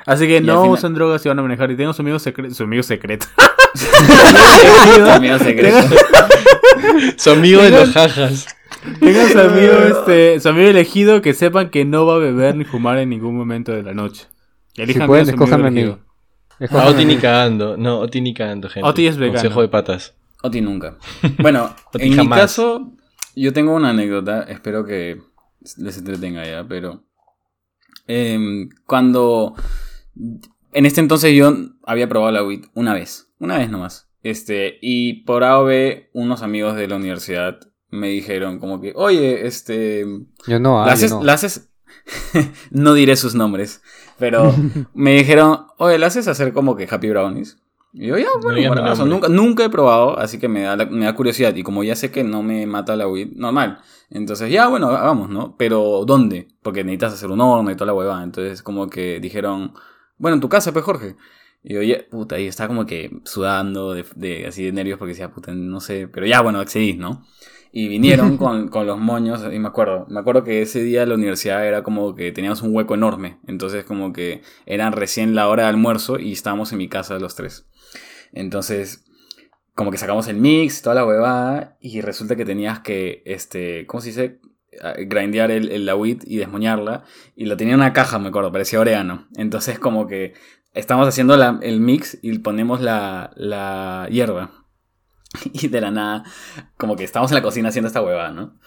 [0.07, 1.71] Así que no usen drogas si van a manejar.
[1.71, 3.27] Y tengo su amigo, secreto su amigo secreto.
[3.75, 5.79] su amigo secreto.
[7.17, 8.47] su amigo de los jajas.
[8.99, 12.65] Tengan su amigo, este, su amigo elegido que sepan que no va a beber ni
[12.65, 14.27] fumar en ningún momento de la noche.
[14.77, 15.97] Elijan si pueden, escojan a mí.
[16.71, 17.77] A Oti ni cagando.
[17.77, 18.89] No, Oti ni cagando, gente.
[18.89, 19.39] Oti es vegano.
[19.39, 20.15] Consejo de patas.
[20.43, 20.97] Oti nunca.
[21.39, 22.93] Bueno, en mi caso,
[23.37, 24.43] yo tengo una anécdota.
[24.43, 25.21] Espero que
[25.79, 27.05] les entretenga ya, pero...
[28.09, 29.55] Eh, cuando
[30.77, 31.55] en este entonces yo
[31.85, 34.11] había probado la WIT una vez, una vez nomás.
[34.23, 37.59] Este, y por AOB, unos amigos de la universidad
[37.89, 40.05] me dijeron como que, oye, este...
[40.47, 41.23] Yo no, ¿la haces, no.
[41.31, 41.71] haces...
[42.71, 43.81] no diré sus nombres,
[44.19, 44.55] pero
[44.95, 47.59] me dijeron, oye, ¿la haces hacer como que Happy Brownies?
[47.99, 51.57] Y yo, ya, bueno, nunca, nunca he probado, así que me da, me da curiosidad.
[51.57, 53.79] Y como ya sé que no me mata la WIT, normal.
[54.11, 55.57] Entonces, ya, bueno, vamos, ¿no?
[55.57, 56.49] Pero, ¿dónde?
[56.63, 58.23] Porque necesitas hacer un horno y toda la huevada.
[58.23, 59.73] Entonces, como que dijeron,
[60.19, 61.17] bueno, en tu casa, pues, Jorge.
[61.63, 65.31] Y yo, ya, puta, y estaba como que sudando de, así de nervios porque decía,
[65.33, 67.25] puta, no sé, pero ya, bueno, accedí, ¿no?
[67.73, 71.15] Y vinieron con, con, los moños, y me acuerdo, me acuerdo que ese día la
[71.15, 75.63] universidad era como que teníamos un hueco enorme, entonces como que eran recién la hora
[75.63, 77.67] de almuerzo y estábamos en mi casa los tres.
[78.37, 79.05] Entonces,
[79.75, 84.01] como que sacamos el mix, toda la huevada, y resulta que tenías que, este, ¿cómo
[84.01, 84.41] se dice?
[85.07, 87.05] grindear el, el, la y desmoñarla.
[87.35, 89.27] Y lo tenía en una caja, me acuerdo, parecía orégano.
[89.37, 90.35] Entonces como que
[90.75, 94.51] estamos haciendo el mix y ponemos la, la hierba.
[95.53, 96.25] Y de la nada,
[96.79, 98.59] como que estamos en la cocina haciendo esta huevada, ¿no?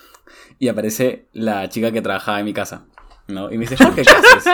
[0.59, 2.86] Y aparece la chica que trabajaba en mi casa,
[3.28, 3.51] ¿no?
[3.51, 4.45] Y me dice, ¿qué haces?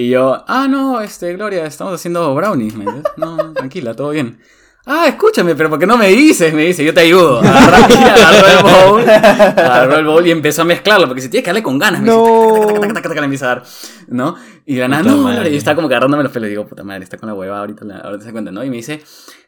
[0.00, 2.84] Y yo, ah, no, este, Gloria, estamos haciendo brownies, ¿me
[3.16, 4.38] No, tranquila, todo bien.
[4.86, 6.54] Ah, escúchame, pero ¿por qué no me dices?
[6.54, 7.40] Me dice, yo te ayudo.
[7.40, 11.64] Agarró, el bowl, agarró el bowl y empezó a mezclarlo, porque se tiene que darle
[11.64, 12.00] con ganas.
[12.02, 12.78] Me no.
[12.80, 13.66] dice, tac,
[14.06, 14.36] ¿no?
[14.64, 16.46] Y de la nada, no, y está como que agarrándome los pelos.
[16.46, 18.62] Y digo, puta madre, está con la hueva, ahorita, ahorita se cuenta, ¿no?
[18.62, 19.02] Y me dice,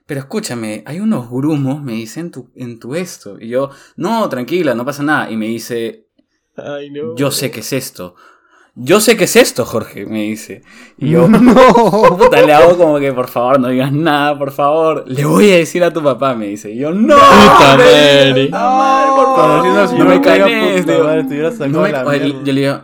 [0.04, 3.36] pero escúchame, hay unos grumos, me dice, en tu, en tu esto.
[3.38, 5.30] Y yo, no, tranquila, no pasa nada.
[5.30, 6.08] Y me dice,
[6.56, 7.14] Ay, no.
[7.14, 8.16] yo sé qué es esto
[8.82, 10.62] yo sé qué es esto, Jorge, me dice.
[10.96, 12.16] Y yo, no.
[12.16, 15.04] puta, le hago como que, por favor, no digas nada, por favor.
[15.06, 16.70] Le voy a decir a tu papá, me dice.
[16.70, 17.14] Y yo, no.
[17.14, 18.48] Puta madre.
[18.48, 19.98] No, por favor.
[19.98, 22.80] No, me caiga, puta No me, yo le digo,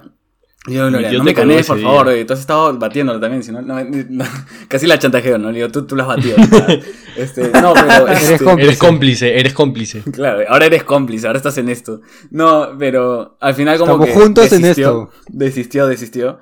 [0.67, 3.61] yo, Gloria, no me canes, por favor, tú has estado batiéndolo también, si no,
[4.69, 5.51] casi la chantajeo, ¿no?
[5.51, 6.37] Le digo, tú, tú la has batido.
[7.17, 8.09] este, no, pero...
[8.09, 9.39] Este, eres, cómplice.
[9.39, 12.01] eres cómplice, Claro, ahora eres cómplice, ahora estás en esto.
[12.31, 15.11] No, pero al final como Estamos juntos en esto.
[15.29, 16.39] Desistió, desistió.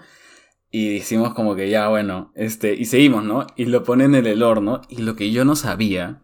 [0.70, 3.46] Y decimos como que ya, bueno, este, y seguimos, ¿no?
[3.56, 6.22] Y lo ponen en el horno, y lo que yo no sabía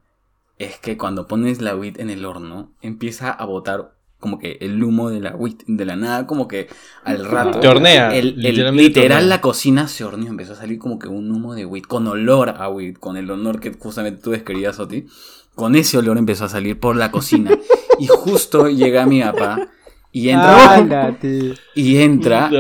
[0.59, 4.83] es que cuando pones la wheat en el horno, empieza a botar como que el
[4.85, 6.69] humo de la de la nada, como que
[7.03, 7.59] al rato.
[7.59, 8.15] Te hornea.
[8.15, 11.87] El, literal, la cocina se horneó, empezó a salir como que un humo de wheat,
[11.87, 15.07] con olor a wheat, con el honor que justamente tú describías, Oti.
[15.55, 17.51] Con ese olor empezó a salir por la cocina.
[17.99, 19.69] y justo llega mi papá
[20.13, 21.17] y entra.
[21.75, 22.51] y entra.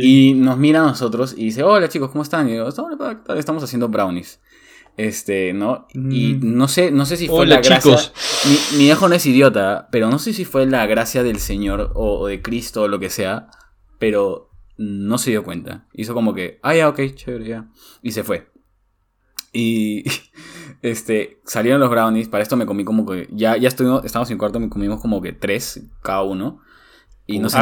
[0.00, 2.48] Y nos mira a nosotros y dice: Hola chicos, ¿cómo están?
[2.48, 4.40] Y yo, estamos haciendo brownies.
[4.96, 5.88] Este, ¿no?
[5.92, 6.56] Y mm.
[6.56, 7.96] no sé, no sé si fue la gracia.
[8.46, 11.92] Mi, mi, hijo no es idiota, pero no sé si fue la gracia del Señor
[11.94, 13.48] o, de Cristo o lo que sea,
[13.98, 15.86] pero no se dio cuenta.
[15.94, 17.68] Hizo como que, ah, ya, ok, chévere, ya.
[18.02, 18.48] Y se fue.
[19.52, 20.04] Y
[20.82, 22.28] este, salieron los brownies.
[22.28, 23.28] Para esto me comí como que.
[23.32, 26.60] Ya, ya estuvimos, estábamos en cuarto, me comimos como que tres cada uno.
[27.26, 27.58] Y no sé.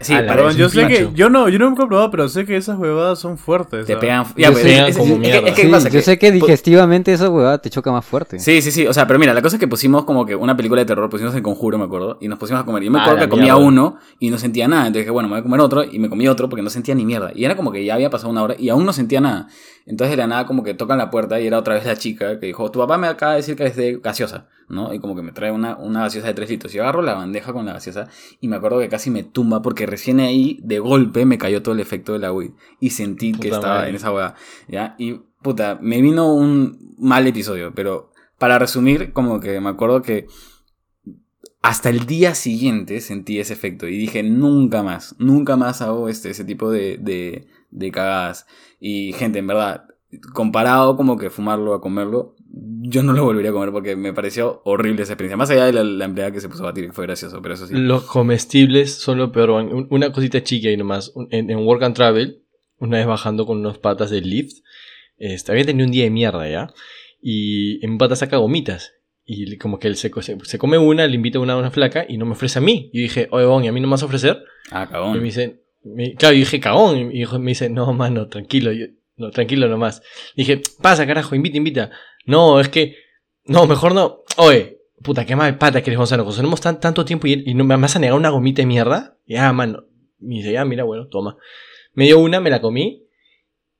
[0.00, 2.78] Sí, perdón, yo sé que yo no, yo no he comprobado, pero sé que esas
[2.78, 3.86] huevadas son fuertes.
[3.86, 5.88] Te pegan, ya, pues, pegan como mierda.
[5.88, 8.38] yo sé que digestivamente esa huevada te choca más fuerte.
[8.38, 10.56] Sí, sí, sí, o sea, pero mira, la cosa es que pusimos como que una
[10.56, 12.82] película de terror, pusimos el conjuro, me acuerdo, y nos pusimos a comer.
[12.84, 15.40] Y me acuerdo que comía uno y no sentía nada, entonces dije, bueno, me voy
[15.40, 17.32] a comer otro y me comí otro porque no sentía ni mierda.
[17.34, 19.48] Y era como que ya había pasado una hora y aún no sentía nada.
[19.88, 22.38] Entonces de la nada como que tocan la puerta y era otra vez la chica
[22.38, 24.92] que dijo, tu papá me acaba de decir que es de gaseosa, ¿no?
[24.92, 26.74] Y como que me trae una, una gaseosa de tres litros.
[26.74, 28.08] Y agarro la bandeja con la gaseosa
[28.38, 31.74] y me acuerdo que casi me tumba porque recién ahí de golpe me cayó todo
[31.74, 32.50] el efecto de la weed.
[32.80, 34.34] Y sentí que estaba en esa hueá,
[34.68, 34.94] ¿ya?
[34.98, 40.26] Y puta, me vino un mal episodio, pero para resumir, como que me acuerdo que
[41.62, 46.28] hasta el día siguiente sentí ese efecto y dije, nunca más, nunca más hago este,
[46.30, 48.46] ese tipo de, de, de cagadas.
[48.80, 49.84] Y gente, en verdad,
[50.32, 54.62] comparado como que fumarlo a comerlo, yo no lo volvería a comer porque me pareció
[54.64, 55.36] horrible esa experiencia.
[55.36, 57.74] Más allá de la, empleada que se puso a batir, fue gracioso, pero eso sí.
[57.74, 59.50] Los comestibles son lo peor.
[59.90, 61.12] Una cosita chica y nomás.
[61.30, 62.42] En, en, Work and Travel,
[62.78, 64.58] una vez bajando con unos patas del lift,
[65.18, 66.72] este, había tenido un día de mierda ya.
[67.20, 68.94] Y en pata saca gomitas.
[69.24, 72.16] Y como que él se, se, come una, le invita una a una flaca y
[72.16, 72.88] no me ofrece a mí.
[72.94, 74.42] Y dije, oye, bon, ¿y a mí no me vas a ofrecer?
[74.70, 75.16] Ah, cagón.
[75.16, 75.58] Y me
[76.18, 77.10] claro, yo dije, cagón.
[77.12, 78.70] Y me dice, no, mano, tranquilo.
[79.16, 80.02] no, tranquilo nomás.
[80.36, 81.90] dije, pasa, carajo, invita, invita.
[82.26, 82.96] No, es que,
[83.44, 84.22] no, mejor no.
[84.36, 86.28] Oye, puta, qué mal pata que eres Gonzalo.
[86.34, 89.16] Tenemos tan, tanto tiempo y, y no, me vas a negar una gomita de mierda.
[89.26, 89.84] Y ah, mano.
[90.20, 91.36] Me dice, ya, mira, bueno, toma.
[91.94, 93.08] Me dio una, me la comí.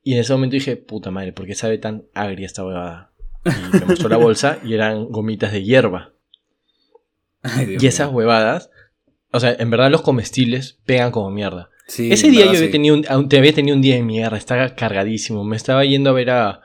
[0.03, 3.13] Y en ese momento dije, puta madre, ¿por qué sabe tan agria esta huevada?
[3.45, 6.13] Y me mostró la bolsa y eran gomitas de hierba.
[7.67, 8.71] y esas huevadas,
[9.33, 11.71] o sea, en verdad los comestibles pegan como mierda.
[11.89, 15.43] Ese día yo había, tenido un, había tenido un día de mierda, estaba cargadísimo.
[15.45, 16.61] Me estaba yendo a ver a,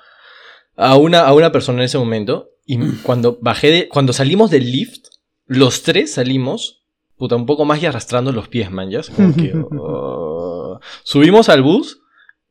[0.75, 2.49] a, una, a una persona en ese momento.
[2.65, 5.07] Y cuando bajé de, cuando salimos del lift,
[5.45, 6.83] los tres salimos,
[7.17, 10.79] puta, un poco más y arrastrando los pies, man, Como que, oh.
[11.03, 12.02] subimos al bus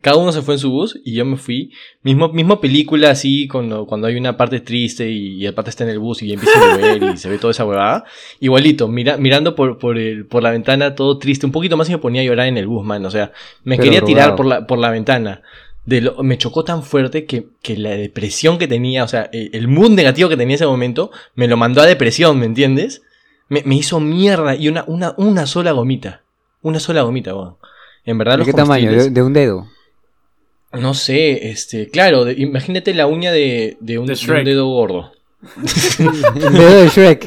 [0.02, 1.72] cada uno se fue en su bus y yo me fui.
[2.02, 5.90] Mismo, misma película así, cuando, cuando hay una parte triste y, el pata está en
[5.90, 8.04] el bus y empieza a llover y se ve toda esa huevada.
[8.40, 11.46] Igualito, mira, mirando por, por, el, por la ventana todo triste.
[11.46, 13.06] Un poquito más y me ponía a llorar en el bus, man.
[13.06, 13.32] O sea,
[13.62, 15.42] me quería tirar por la, por la ventana.
[15.86, 19.50] De lo, me chocó tan fuerte que, que, la depresión que tenía, o sea, el,
[19.52, 23.02] el mood negativo que tenía en ese momento, me lo mandó a depresión, ¿me entiendes?
[23.48, 26.22] Me, me hizo mierda y una, una, una sola gomita.
[26.60, 27.56] Una sola gomita, weón.
[28.04, 28.90] En verdad, ¿De qué tamaño?
[28.90, 29.68] ¿De, un dedo?
[30.72, 35.12] No sé, este, claro, imagínate la uña de, de, un, dedo gordo.
[35.98, 37.26] un dedo de Shrek.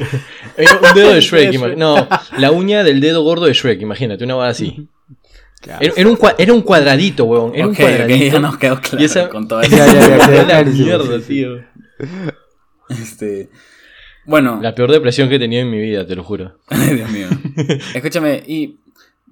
[0.58, 4.48] un dedo de Shrek, no, la uña del dedo gordo de Shrek, imagínate, una cosa
[4.48, 4.88] así.
[5.80, 7.54] Era, un, era un cuadradito, weón.
[7.54, 8.32] Era un cuadradito.
[8.34, 9.28] ya nos quedó claro y esa...
[9.28, 9.76] con todo eso.
[9.76, 11.64] Ya, ya, ya, la mierda, tío.
[12.88, 13.48] Este.
[14.26, 14.60] Bueno.
[14.62, 16.58] La peor depresión que he tenido en mi vida, te lo juro.
[16.70, 17.28] Dios mío.
[17.94, 18.76] Escúchame, y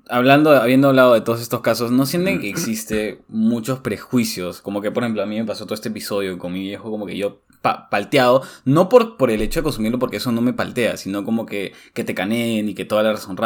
[0.09, 4.61] hablando, habiendo hablado de todos estos casos, ¿no sienten que existe muchos prejuicios?
[4.61, 7.07] Como que, por ejemplo, a mí me pasó todo este episodio con mi viejo, como
[7.07, 7.43] que yo
[7.91, 11.47] palteado, no por, por el hecho de consumirlo, porque eso no me paltea, sino como
[11.47, 13.39] que, que te caneen y que toda la razón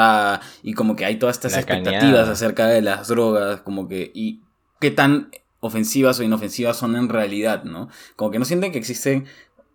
[0.62, 4.40] y como que hay todas estas expectativas acerca de las drogas, como que, y
[4.80, 5.30] qué tan
[5.60, 7.88] ofensivas o inofensivas son en realidad, ¿no?
[8.16, 9.26] Como que no sienten que existen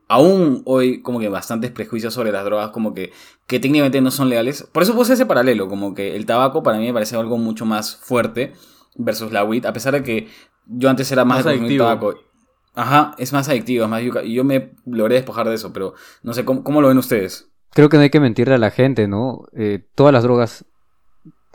[0.07, 3.11] aún hoy como que bastantes prejuicios sobre las drogas como que,
[3.47, 4.67] que técnicamente no son legales.
[4.71, 7.65] Por eso puse ese paralelo, como que el tabaco para mí me parece algo mucho
[7.65, 8.53] más fuerte
[8.95, 10.27] versus la weed, a pesar de que
[10.65, 12.15] yo antes era más, de consumir tabaco.
[12.75, 15.93] Ajá, es más adictivo, es más y yo me logré despojar de eso, pero
[16.23, 17.49] no sé, ¿cómo, lo ven ustedes?
[17.71, 19.45] Creo que no hay que mentirle a la gente, ¿no?
[19.53, 20.65] Eh, todas las drogas,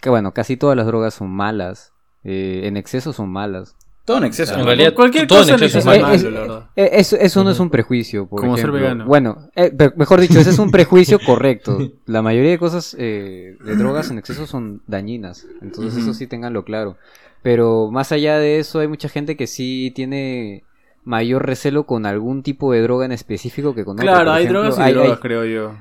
[0.01, 1.93] que bueno, casi todas las drogas son malas,
[2.23, 3.77] eh, en exceso son malas.
[4.09, 4.55] Todo en exceso.
[4.55, 6.71] En realidad, cualquier cosa en exceso es, malo, la verdad.
[6.77, 8.27] Eh, eso, no es un prejuicio.
[8.27, 9.05] Por Como ser vegano.
[9.05, 11.77] Bueno, eh, mejor dicho, ese es un prejuicio correcto.
[12.07, 15.47] La mayoría de cosas eh, de drogas en exceso son dañinas.
[15.61, 16.97] Entonces, eso sí tenganlo claro.
[17.43, 20.65] Pero más allá de eso, hay mucha gente que sí tiene
[21.05, 24.11] mayor recelo con algún tipo de droga en específico que con otra.
[24.11, 25.77] Claro, hay drogas y drogas, creo yo.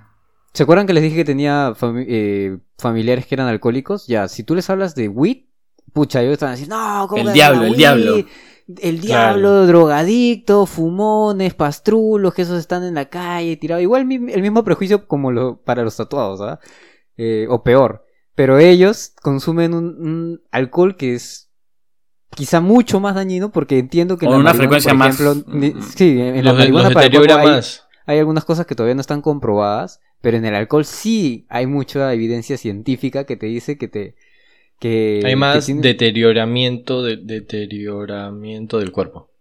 [0.52, 1.76] ¿Se acuerdan que les dije que tenía
[2.78, 4.06] familiares que eran alcohólicos?
[4.06, 5.47] Ya, si tú les hablas de weed,
[5.98, 8.24] pucha, ellos están así, no, ¿cómo El diablo, el diablo.
[8.80, 13.82] El diablo, drogadicto, fumones, pastrulos, que esos están en la calle tirados.
[13.82, 16.60] Igual el mismo prejuicio como lo, para los tatuados, ¿ah?
[17.18, 18.06] Eh, o peor.
[18.36, 21.50] Pero ellos consumen un, alcohol que es
[22.36, 25.18] quizá mucho más dañino porque entiendo que en una frecuencia más
[25.96, 27.62] sí en la marihuana hay,
[28.06, 32.14] hay algunas cosas que todavía no están comprobadas pero en el alcohol sí hay mucha
[32.14, 34.16] evidencia científica que te dice que te
[34.82, 39.32] hay más deterioramiento, de, deterioramiento del cuerpo.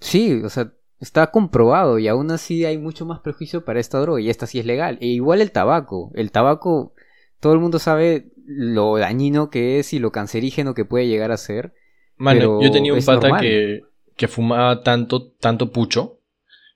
[0.00, 4.20] Sí, o sea, está comprobado y aún así hay mucho más prejuicio para esta droga
[4.20, 4.98] y esta sí es legal.
[5.00, 6.10] E igual el tabaco.
[6.14, 6.94] El tabaco,
[7.40, 11.36] todo el mundo sabe lo dañino que es y lo cancerígeno que puede llegar a
[11.36, 11.72] ser.
[12.16, 13.82] Mano, yo tenía un pata que,
[14.16, 16.19] que fumaba tanto, tanto pucho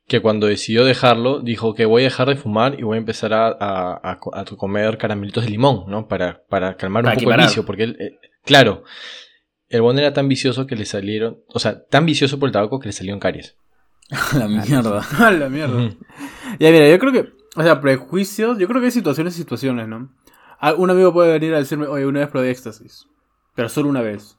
[0.06, 3.32] que cuando decidió dejarlo, dijo que voy a dejar de fumar y voy a empezar
[3.32, 4.18] a, a,
[4.56, 6.08] comer caramelitos de limón, ¿no?
[6.08, 8.84] Para, para calmar un poco el vicio, porque él, eh, claro,
[9.68, 12.80] el bon era tan vicioso que le salieron, o sea, tan vicioso por el tabaco
[12.80, 13.56] que le salieron caries.
[14.34, 15.00] la mierda.
[15.18, 15.90] A la mierda.
[16.58, 19.88] Ya, mira, yo creo que, o sea, prejuicios, yo creo que hay situaciones y situaciones,
[19.88, 20.14] ¿no?
[20.60, 23.06] Ah, un amigo puede venir a decirme, oye, una vez probé éxtasis,
[23.54, 24.36] pero solo una vez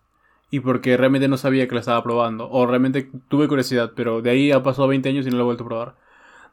[0.49, 2.49] y porque realmente no sabía que la estaba probando.
[2.49, 5.45] O realmente tuve curiosidad, pero de ahí ha pasado 20 años y no lo he
[5.45, 5.95] vuelto a probar.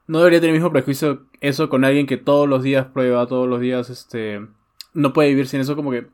[0.06, 3.48] No debería tener el mismo prejuicio eso con alguien que todos los días prueba, todos
[3.48, 4.46] los días este
[4.94, 6.08] no puede vivir sin eso como que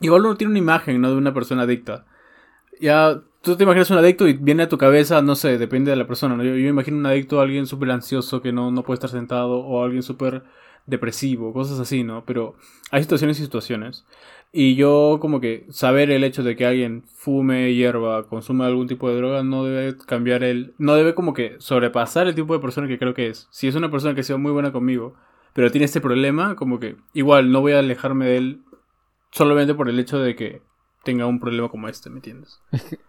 [0.00, 1.10] igual uno tiene una imagen, ¿no?
[1.10, 2.06] de una persona adicta.
[2.80, 5.96] Ya tú te imaginas un adicto y viene a tu cabeza, no sé, depende de
[5.96, 6.42] la persona, ¿no?
[6.42, 9.58] Yo, yo imagino un adicto a alguien súper ansioso que no, no puede estar sentado
[9.58, 10.42] o alguien súper
[10.86, 12.24] depresivo, cosas así, ¿no?
[12.24, 12.56] Pero
[12.90, 14.04] hay situaciones y situaciones.
[14.52, 19.08] Y yo como que saber el hecho de que alguien fume hierba, consuma algún tipo
[19.08, 20.74] de droga, no debe cambiar el...
[20.76, 23.46] No debe como que sobrepasar el tipo de persona que creo que es.
[23.50, 25.14] Si es una persona que sea muy buena conmigo,
[25.52, 28.62] pero tiene este problema, como que igual no voy a alejarme de él
[29.30, 30.62] solamente por el hecho de que
[31.02, 32.60] tenga un problema como este, ¿me entiendes?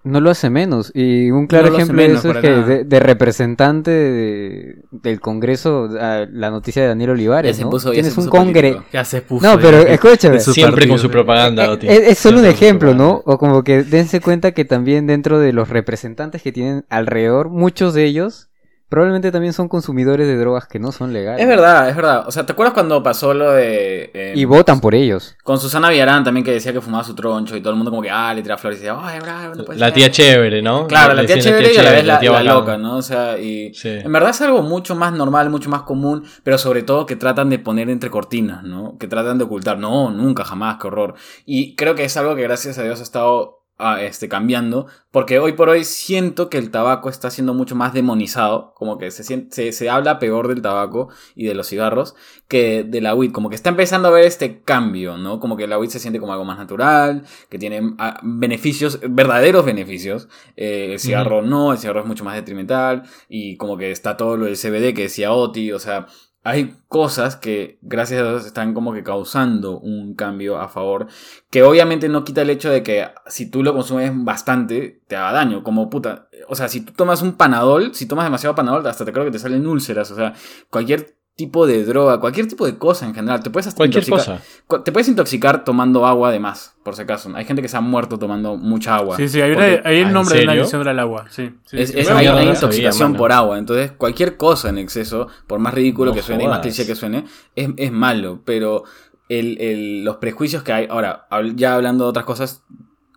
[0.03, 0.91] No lo hace menos.
[0.95, 2.49] Y un claro ejemplo de eso es que
[2.85, 7.69] de, representante del Congreso, la noticia de Daniel Olivares, ¿no?
[7.91, 8.83] Tienes un congreso.
[8.91, 9.45] Ya se puso.
[9.45, 10.39] No, pero escúchame.
[10.39, 11.73] Siempre con su propaganda.
[11.81, 13.21] Es, es, solo un ejemplo, ¿no?
[13.25, 17.93] O como que dense cuenta que también dentro de los representantes que tienen alrededor, muchos
[17.93, 18.50] de ellos
[18.91, 21.41] Probablemente también son consumidores de drogas que no son legales.
[21.41, 22.25] Es verdad, es verdad.
[22.27, 24.11] O sea, ¿te acuerdas cuando pasó lo de...
[24.13, 25.37] Eh, y votan por ellos.
[25.45, 28.01] Con Susana Villarán también que decía que fumaba su troncho y todo el mundo como
[28.01, 30.87] que, ah, le tira flores y decía, ay, bravo, no La tía chévere, ¿no?
[30.87, 32.97] Claro, la tía chévere y a la vez la, loca, ¿no?
[32.97, 36.83] O sea, y en verdad es algo mucho más normal, mucho más común, pero sobre
[36.83, 38.97] todo que tratan de poner entre cortinas, ¿no?
[38.97, 39.77] Que tratan de ocultar.
[39.77, 41.15] No, nunca, jamás, qué horror.
[41.45, 43.60] Y creo que es algo que gracias a Dios ha estado
[44.01, 48.73] este, cambiando, porque hoy por hoy siento que el tabaco está siendo mucho más demonizado,
[48.75, 52.15] como que se, siente, se, habla peor del tabaco y de los cigarros
[52.47, 55.39] que de la weed, como que está empezando a ver este cambio, ¿no?
[55.39, 59.65] Como que la weed se siente como algo más natural, que tiene ah, beneficios, verdaderos
[59.65, 64.17] beneficios, eh, el cigarro no, el cigarro es mucho más detrimental, y como que está
[64.17, 66.07] todo lo del CBD que decía Oti, o sea,
[66.43, 71.07] hay cosas que, gracias a Dios, están como que causando un cambio a favor.
[71.51, 75.31] Que obviamente no quita el hecho de que si tú lo consumes bastante, te haga
[75.33, 75.63] daño.
[75.63, 76.29] Como puta.
[76.47, 79.31] O sea, si tú tomas un panadol, si tomas demasiado panadol, hasta te creo que
[79.31, 80.09] te salen úlceras.
[80.11, 80.33] O sea,
[80.69, 83.41] cualquier tipo de droga, cualquier tipo de cosa en general.
[83.41, 84.83] Te puedes hasta cualquier intoxicar, cosa.
[84.83, 87.31] Te puedes intoxicar tomando agua además, por si acaso.
[87.35, 89.17] Hay gente que se ha muerto tomando mucha agua.
[89.17, 89.51] Sí, sí, hay,
[89.83, 91.25] el nombre de una adicción del agua.
[91.29, 93.57] Sí, Es, hay una intoxicación por agua.
[93.57, 97.25] Entonces, cualquier cosa en exceso, por más ridículo que suene y más cliché que suene,
[97.55, 98.41] es, es malo.
[98.45, 98.83] Pero
[99.29, 100.87] el, el, los prejuicios que hay.
[100.89, 102.63] Ahora, ya hablando de otras cosas,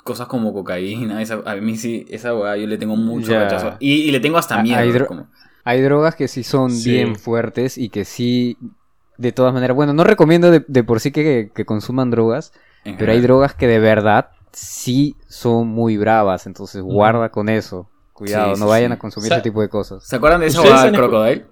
[0.04, 3.74] cosas como cocaína, a mí sí, esa agua yo le tengo mucho rechazo.
[3.80, 5.06] Y, le tengo hasta miedo.
[5.06, 5.26] Como,
[5.64, 8.58] hay drogas que sí son bien fuertes y que sí,
[9.16, 12.52] de todas maneras, bueno, no recomiendo de, por sí que, consuman drogas,
[12.98, 17.88] pero hay drogas que de verdad sí son muy bravas, entonces guarda con eso.
[18.12, 20.06] Cuidado, no vayan a consumir ese tipo de cosas.
[20.06, 21.46] ¿Se acuerdan de esa droga del crocodile?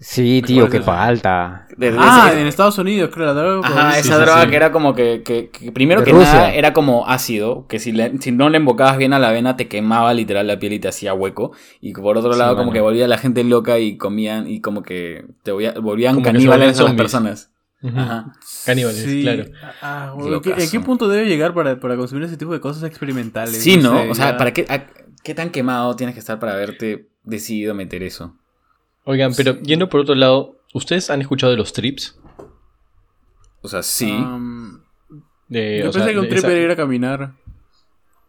[0.00, 1.66] Sí, tío, qué falta.
[1.98, 3.66] ah, en Estados Unidos, creo, la droga.
[3.66, 7.80] Ajá, esa droga que era como que, que, primero que nada era como ácido, que
[7.80, 10.78] si, si no le embocabas bien a la vena te quemaba literal la piel y
[10.78, 11.50] te hacía hueco.
[11.80, 15.26] Y por otro lado como que volvía la gente loca y comían y como que
[15.42, 17.50] te volvían caníbales a las personas.
[17.82, 18.32] Ajá.
[18.66, 19.44] Caníbales, claro.
[19.82, 23.60] Ah, ¿En qué punto debe llegar para, para, consumir ese tipo de cosas experimentales?
[23.60, 24.02] Sí, ¿no?
[24.08, 24.64] o sea, ¿para qué,
[25.24, 28.36] qué tan quemado tienes que estar para haberte decidido meter eso?
[29.08, 32.20] Oigan, pero yendo por otro lado, ¿ustedes han escuchado de los trips?
[33.62, 34.14] O sea, sí.
[35.48, 37.32] de, yo pensé que un trip era ir a caminar.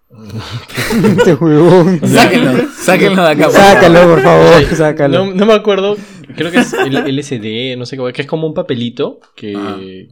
[1.18, 2.00] este huevón.
[2.08, 3.50] sáquenlo, sáquenlo de acá.
[3.50, 5.26] Sácalo, por favor, sácalo.
[5.34, 5.98] No, me acuerdo,
[6.38, 10.08] creo que es el LSD, no sé qué, que es como un papelito que,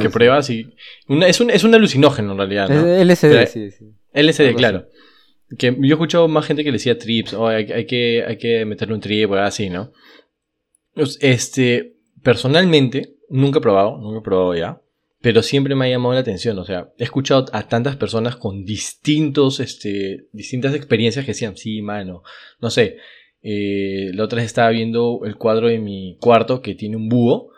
[0.00, 0.72] que pruebas y...
[1.08, 3.04] es, un, es un alucinógeno en realidad, ¿no?
[3.04, 3.86] LSD, sí, sí.
[4.14, 4.86] LSD, claro.
[5.58, 8.64] Que yo he escuchado más gente que le decía trips, o hay, que, hay que
[8.64, 9.92] meterle un trip o así, ¿no?
[10.94, 14.80] Pues, este, personalmente, nunca he probado, nunca he probado ya,
[15.20, 18.64] pero siempre me ha llamado la atención, o sea, he escuchado a tantas personas con
[18.64, 22.22] distintos, este, distintas experiencias que decían, sí, mano,
[22.60, 22.96] no sé,
[23.42, 27.50] eh, la otra vez estaba viendo el cuadro de mi cuarto que tiene un búho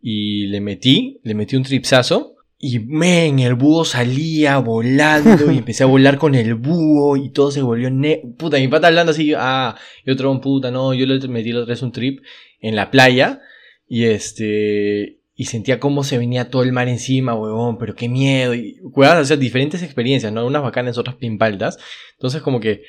[0.00, 2.31] y le metí, le metí un tripsazo
[2.64, 7.50] Y men, el búho salía volando y empecé a volar con el búho y todo
[7.50, 9.74] se volvió ne puta, mi pata hablando así, ah,
[10.06, 12.22] y otro puta, no, yo le metí la otra vez un trip
[12.60, 13.40] en la playa
[13.88, 18.54] y este y sentía cómo se venía todo el mar encima, huevón, pero qué miedo
[18.54, 20.46] y cuidado, o sea, diferentes experiencias, ¿no?
[20.46, 21.78] Unas bacanas, otras pimpaltas.
[22.12, 22.82] Entonces como que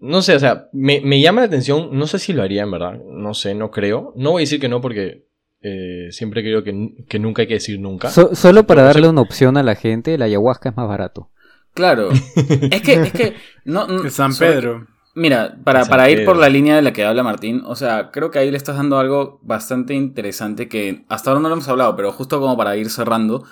[0.00, 2.72] no sé, o sea, me, me llama la atención, no sé si lo haría en
[2.72, 4.12] verdad, no sé, no creo.
[4.16, 5.27] No voy a decir que no porque
[5.60, 8.10] eh, siempre creo que, que, nunca hay que decir nunca.
[8.10, 11.30] solo para darle una opción a la gente, la ayahuasca es más barato.
[11.74, 12.10] Claro.
[12.70, 13.34] es que, es que.
[13.64, 14.86] No, San Pedro.
[15.14, 18.30] mira, para, para ir por la línea de la que habla Martín, o sea, creo
[18.30, 21.96] que ahí le estás dando algo bastante interesante que hasta ahora no lo hemos hablado,
[21.96, 23.44] pero justo como para ir cerrando.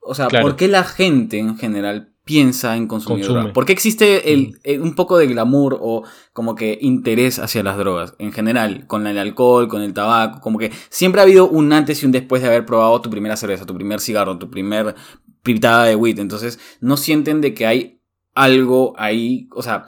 [0.00, 3.52] O sea, ¿por qué la gente en general piensa en consumir drogas?
[3.52, 7.76] ¿Por qué existe el, eh, un poco de glamour o como que interés hacia las
[7.76, 8.86] drogas en general?
[8.86, 12.12] Con el alcohol, con el tabaco, como que siempre ha habido un antes y un
[12.12, 14.94] después de haber probado tu primera cerveza, tu primer cigarro, tu primer
[15.42, 16.18] pitada de weed.
[16.18, 18.00] Entonces, no sienten de que hay
[18.34, 19.86] algo ahí, o sea,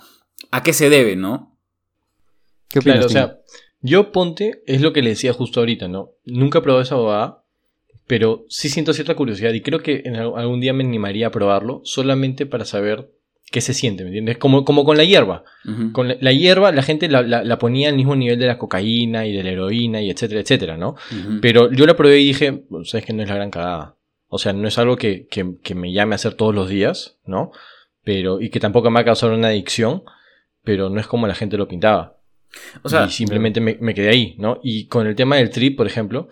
[0.51, 1.57] ¿a qué se debe, no?
[2.69, 3.39] ¿Qué opinas, o sea,
[3.81, 6.11] yo ponte, es lo que le decía justo ahorita, ¿no?
[6.25, 7.44] Nunca he probado esa bobada,
[8.07, 11.81] pero sí siento cierta curiosidad y creo que en algún día me animaría a probarlo
[11.85, 13.11] solamente para saber
[13.51, 14.39] qué se siente, ¿me entiendes?
[14.39, 15.45] Como, como con la hierba.
[15.93, 19.45] Con la, hierba la gente la, ponía al mismo nivel de la cocaína y de
[19.45, 20.97] la heroína y etcétera, etcétera, ¿no?
[21.41, 23.97] Pero yo la probé y dije, sabes que no es la gran cagada.
[24.29, 25.29] O sea, no es algo que,
[25.75, 27.53] me llame a hacer todos los días, ¿no?
[28.03, 30.03] Pero, y que tampoco me ha causado una adicción,
[30.65, 32.19] pero no es como la gente lo pintaba.
[32.83, 34.61] O sea, y simplemente me, me, quedé ahí, ¿no?
[34.63, 36.29] Y con el tema del trip, por ejemplo,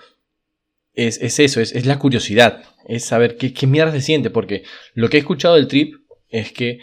[0.95, 4.65] es, eso, es, la curiosidad, es saber qué, qué mierda se siente, porque
[4.95, 5.95] lo que he escuchado del trip
[6.29, 6.81] es que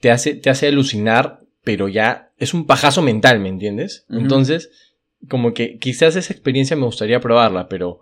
[0.00, 4.06] te hace, te hace alucinar, pero ya es un pajazo mental, ¿me entiendes?
[4.08, 4.70] Entonces,
[5.28, 8.00] como que quizás esa experiencia me gustaría probarla, pero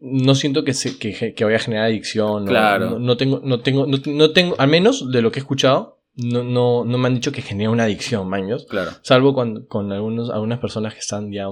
[0.00, 2.46] no siento que, se, que, vaya a generar adicción.
[2.46, 2.98] Claro.
[2.98, 6.84] No, tengo, no tengo, no, tengo, al menos de lo que he escuchado, no, no,
[6.84, 8.66] no me han dicho que genera una adicción, maños.
[8.68, 8.90] Claro.
[9.02, 11.46] Salvo cuando, con algunos, algunas personas que están ya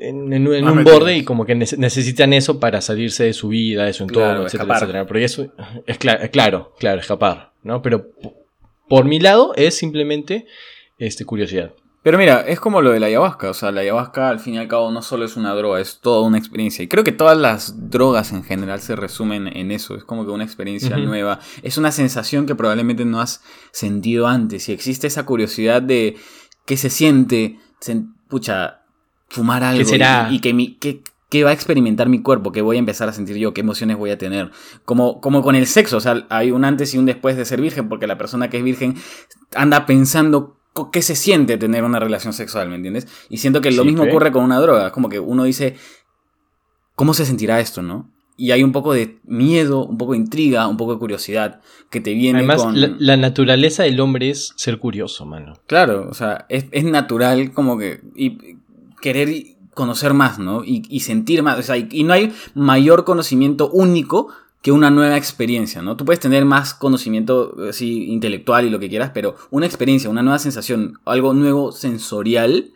[0.00, 4.04] en, un borde y como que necesitan eso para salirse de su vida, de su
[4.04, 5.06] entorno, etcétera, etcétera.
[5.06, 5.52] Pero eso
[5.86, 7.82] es claro, claro, escapar, ¿no?
[7.82, 8.06] Pero
[8.88, 10.46] por mi lado es simplemente
[10.98, 11.72] este, curiosidad.
[12.02, 14.58] Pero mira, es como lo de la ayahuasca, o sea, la ayahuasca al fin y
[14.58, 16.82] al cabo no solo es una droga, es toda una experiencia.
[16.82, 20.30] Y creo que todas las drogas en general se resumen en eso, es como que
[20.30, 23.42] una experiencia nueva, es una sensación que probablemente no has
[23.72, 26.16] sentido antes y existe esa curiosidad de
[26.64, 27.58] qué se siente,
[28.28, 28.82] pucha,
[29.28, 30.28] fumar algo será?
[30.30, 30.78] y, que mi,
[31.28, 33.96] qué va a experimentar mi cuerpo, qué voy a empezar a sentir yo, qué emociones
[33.96, 34.50] voy a tener.
[34.84, 37.60] Como, como con el sexo, o sea, hay un antes y un después de ser
[37.60, 38.96] virgen, porque la persona que es virgen
[39.54, 40.56] anda pensando
[40.92, 43.08] qué se siente tener una relación sexual, ¿me entiendes?
[43.28, 45.76] Y siento que lo mismo ocurre con una droga, como que uno dice,
[46.94, 48.10] ¿cómo se sentirá esto, no?
[48.36, 51.60] Y hay un poco de miedo, un poco de intriga, un poco de curiosidad
[51.90, 55.54] que te viene Además, la, naturaleza del hombre es ser curioso, mano.
[55.66, 58.00] Claro, o sea, es, es natural como que
[59.00, 60.62] querer conocer más, ¿no?
[60.64, 61.58] Y, sentir más.
[61.58, 64.28] O sea, y, no hay mayor conocimiento único
[64.60, 65.96] que una nueva experiencia, ¿no?
[65.96, 70.22] Tú puedes tener más conocimiento así intelectual y lo que quieras, pero una experiencia, una
[70.22, 72.72] nueva sensación, algo nuevo sensorial,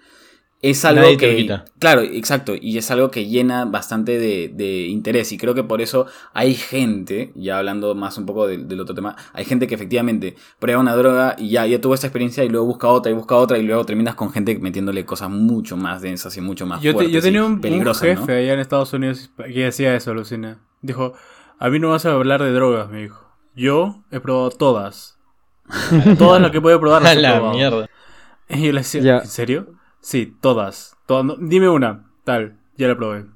[0.62, 1.60] es algo que...
[1.80, 6.06] Claro, exacto, y es algo que llena bastante de, interés y creo que por eso
[6.32, 10.80] hay gente, ya hablando más un poco del, otro tema, hay gente que efectivamente prueba
[10.80, 13.58] una droga y ya, ya tuvo esta experiencia y luego busca otra y busca otra
[13.58, 17.12] y luego terminas con gente metiéndole cosas mucho más densas y mucho más yo fuertes
[17.12, 17.60] Yo tenía un,
[17.94, 20.60] jefe allá en Estados Unidos que decía eso, Lucina.
[20.80, 21.14] Dijo,
[21.58, 23.26] a mí no vas a hablar de drogas, me dijo.
[23.56, 25.18] Yo he probado todas.
[26.18, 27.88] todas las que puedo probar las he la mierda.
[28.48, 29.81] Y yo le decía, ¿en serio?
[30.02, 30.96] Sí, todas.
[31.38, 32.10] dime una.
[32.24, 33.26] Tal, ya la probé.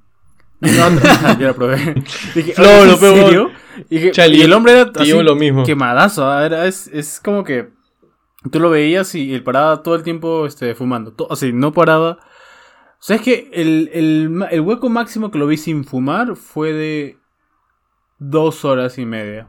[0.61, 1.39] Otra.
[1.39, 1.95] ya la probé.
[2.35, 3.51] Dije, no, lo serio?
[3.89, 4.09] Y,
[4.41, 5.65] el hombre era así, lo mismo.
[5.65, 6.29] quemadazo.
[6.29, 7.71] Ah, era, es, es como que
[8.51, 11.15] tú lo veías y él paraba todo el tiempo este, fumando.
[11.17, 12.19] o sea, no paraba.
[12.99, 16.73] O sea, es que el, el, el hueco máximo que lo vi sin fumar fue
[16.73, 17.19] de
[18.19, 19.49] dos horas y media.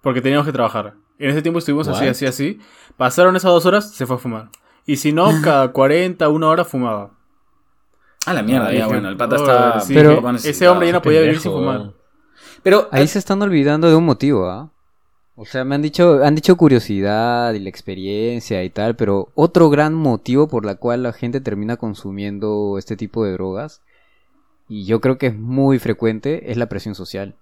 [0.00, 0.94] Porque teníamos que trabajar.
[1.18, 2.58] En ese tiempo estuvimos así, así, así.
[2.96, 4.50] Pasaron esas dos horas, se fue a fumar.
[4.88, 7.10] Y si no, cada 40, una hora fumaba.
[8.24, 9.82] Ah, la mierda, ya, bueno, el pata está.
[9.86, 11.92] pero ese hombre ya no podía vivir sin fumar.
[12.62, 14.72] Pero ahí se están olvidando de un motivo, ¿ah?
[15.36, 19.70] O sea, me han dicho, han dicho curiosidad y la experiencia y tal, pero otro
[19.70, 23.82] gran motivo por la cual la gente termina consumiendo este tipo de drogas,
[24.68, 27.36] y yo creo que es muy frecuente, es la presión social.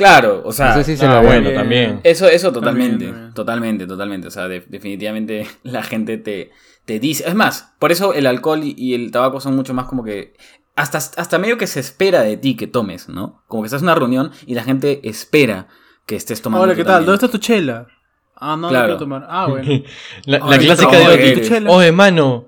[0.00, 2.00] Claro, o sea, ah, bueno también.
[2.04, 4.28] Eso, eso totalmente, totalmente, totalmente.
[4.28, 6.52] O sea, definitivamente la gente te,
[6.86, 7.28] te dice.
[7.28, 10.32] Es más, por eso el alcohol y el tabaco son mucho más como que
[10.74, 13.42] hasta, hasta medio que se espera de ti que tomes, ¿no?
[13.46, 15.68] Como que estás en una reunión y la gente espera
[16.06, 16.64] que estés tomando.
[16.64, 17.04] Hola, ¿qué tal?
[17.04, 17.86] ¿Dónde está tu chela?
[18.36, 19.26] Ah, no, no quiero tomar.
[19.28, 19.82] Ah, bueno.
[20.24, 22.46] la, clásica de Oye, mano,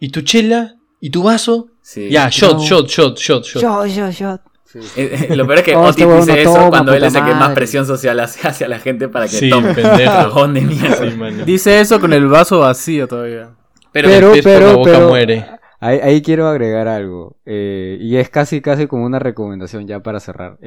[0.00, 0.76] ¿y tu chela?
[1.00, 1.68] ¿Y tu vaso?
[1.82, 2.08] Sí.
[2.08, 3.62] Ya, shot, shot, shot, shot, shot.
[3.62, 4.53] Shot, shot, shot.
[4.74, 7.24] Eh, eh, lo peor es que oh, Oti este dice eso cuando él es el
[7.24, 9.74] que más presión social hace hacia la gente para que tome.
[9.74, 10.48] Pendejo.
[10.52, 11.44] de mierda.
[11.44, 13.50] dice eso con el vaso vacío todavía.
[13.92, 15.46] Pero, pero, pero, pero muere.
[15.80, 17.36] Ahí, quiero agregar algo.
[17.44, 20.58] Eh, y es casi, casi como una recomendación ya para cerrar.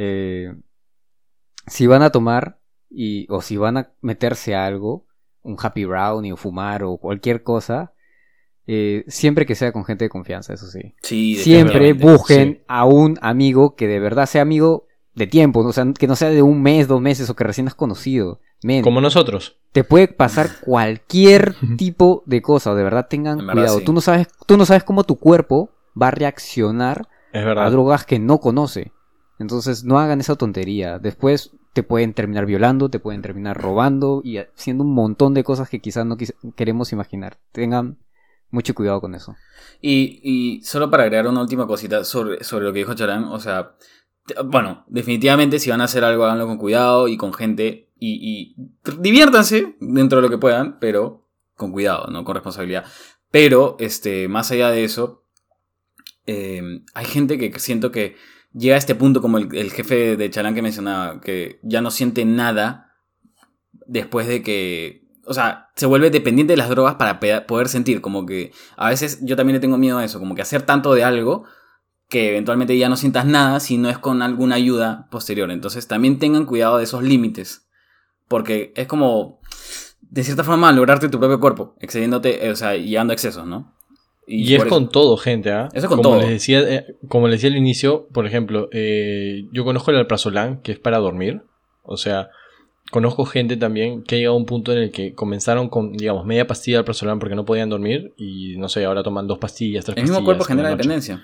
[1.66, 5.08] si van a tomar y, o si van a meterse algo,
[5.42, 7.94] un happy brownie o fumar o cualquier cosa,
[8.68, 10.94] eh, siempre que sea con gente de confianza, eso sí.
[11.02, 16.06] siempre busquen a un amigo que de verdad sea amigo de tiempo, o sea, que
[16.06, 18.40] no sea de un mes, dos meses o que recién has conocido.
[18.84, 19.58] Como nosotros.
[19.72, 23.82] Te puede pasar cualquier tipo de cosa, de verdad tengan cuidado.
[23.82, 28.20] Tú, no sabes, tú no sabes cómo tu cuerpo va a reaccionar a drogas que
[28.20, 28.92] no conoce.
[29.40, 31.00] Entonces no hagan esa tontería.
[31.00, 35.70] Después te pueden terminar violando, te pueden terminar robando y haciendo un montón de cosas
[35.70, 36.18] que quizás no
[36.56, 37.38] queremos imaginar.
[37.52, 37.98] Tengan
[38.50, 39.36] mucho cuidado con eso.
[39.82, 43.40] Y, y solo para agregar una última cosita sobre, sobre lo que dijo Charán, o
[43.40, 43.76] sea,
[44.46, 48.56] bueno, definitivamente si van a hacer algo, háganlo con cuidado y con gente y,
[49.00, 52.24] diviértanse dentro de lo que puedan, pero con cuidado, ¿no?
[52.24, 52.86] Con responsabilidad.
[53.32, 55.26] Pero, este, más allá de eso,
[56.28, 58.16] eh, hay gente que siento que
[58.54, 61.92] llega a este punto como el, el jefe de Charán que mencionaba, que ya no
[61.92, 62.94] siente nada
[63.88, 68.26] después de que o sea, se vuelve dependiente de las drogas para poder sentir, como
[68.26, 71.04] que a veces yo también le tengo miedo a eso, como que hacer tanto de
[71.04, 71.44] algo
[72.10, 75.52] que eventualmente ya no sientas nada si no es con alguna ayuda posterior.
[75.52, 77.68] Entonces también tengan cuidado de esos límites,
[78.30, 79.42] porque es como,
[80.02, 83.76] de cierta forma, lograrte tu propio cuerpo, excediéndote, eh, o sea, y dando excesos, ¿no?
[84.26, 85.70] Y, es con todo, gente, ¿ah?
[85.74, 86.22] Eso es con como todo.
[86.22, 90.62] Les decía, eh, como les decía al inicio, por ejemplo, eh, yo conozco el alprazolam,
[90.62, 91.44] que es para dormir.
[91.84, 92.30] O sea,
[92.92, 96.26] conozco gente también que ha llegado a un punto en el que comenzaron con, digamos,
[96.26, 99.86] media pastilla de alprazolam porque no podían dormir y no sé, ahora toman dos pastillas,
[99.86, 100.10] tres pastillas.
[100.10, 101.22] El mismo cuerpo genera dependencia.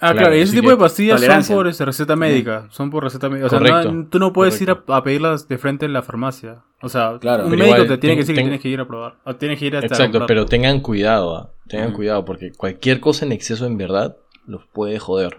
[0.00, 2.68] Ah, claro, y ese tipo de pastillas son por este, receta médica.
[2.70, 3.46] Son por receta médica.
[3.46, 6.64] O sea, tú no puedes ir a, pedirlas de frente en la farmacia.
[6.82, 9.16] O sea, un médico te tiene que decir que tienes que ir a probar.
[9.24, 11.36] O tienes que ir a Exacto, pero tengan cuidado.
[11.36, 11.50] ¿ah?
[11.66, 14.16] Tengan cuidado porque cualquier cosa en exceso en verdad
[14.46, 15.38] los puede joder.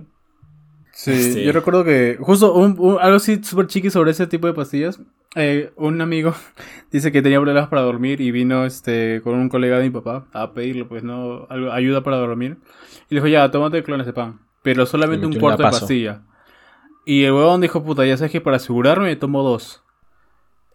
[0.92, 5.00] Sí, yo recuerdo que justo un, algo así súper chiqui sobre ese tipo de pastillas.
[5.36, 6.34] Eh, un amigo
[6.92, 10.26] dice que tenía problemas para dormir y vino este con un colega de mi papá
[10.34, 11.48] a pedirle, pues, ¿no?
[11.50, 12.58] ayuda para dormir.
[13.10, 16.22] Y le dijo, ya, tómate clones de pan, pero solamente un cuarto de pastilla.
[17.06, 19.82] Y el huevón dijo, puta, ya sabes que para asegurarme tomo dos.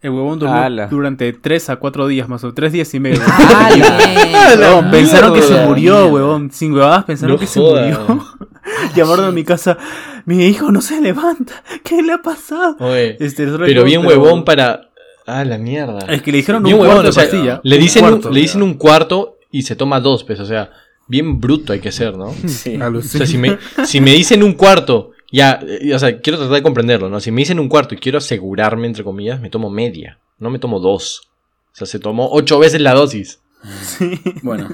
[0.03, 3.21] El huevón durmió durante 3 a 4 días más o menos, 3 días y medio.
[4.91, 6.51] pensaron que se murió, huevón.
[6.51, 8.05] Sin huevadas pensaron que se murió.
[8.95, 9.77] Llamaron a mi casa,
[10.25, 11.53] mi hijo no se levanta.
[11.85, 12.75] ¿Qué le ha pasado?
[12.93, 14.89] Este, pero bien huevón para...
[15.25, 15.99] Ah, la mierda.
[16.09, 17.61] Es que le dijeron un cuarto de pastilla.
[17.63, 20.69] Le dicen, un, le dicen un cuarto y se toma dos, pues, o sea,
[21.07, 22.33] bien bruto hay que ser, ¿no?
[22.45, 22.77] Sí.
[22.77, 26.57] O sea, si me, si me dicen un cuarto ya, eh, o sea, quiero tratar
[26.57, 27.19] de comprenderlo, ¿no?
[27.19, 30.59] Si me dicen un cuarto y quiero asegurarme, entre comillas, me tomo media, no me
[30.59, 31.23] tomo dos.
[31.71, 33.41] O sea, se tomó ocho veces la dosis.
[33.81, 34.21] Sí.
[34.43, 34.69] Bueno,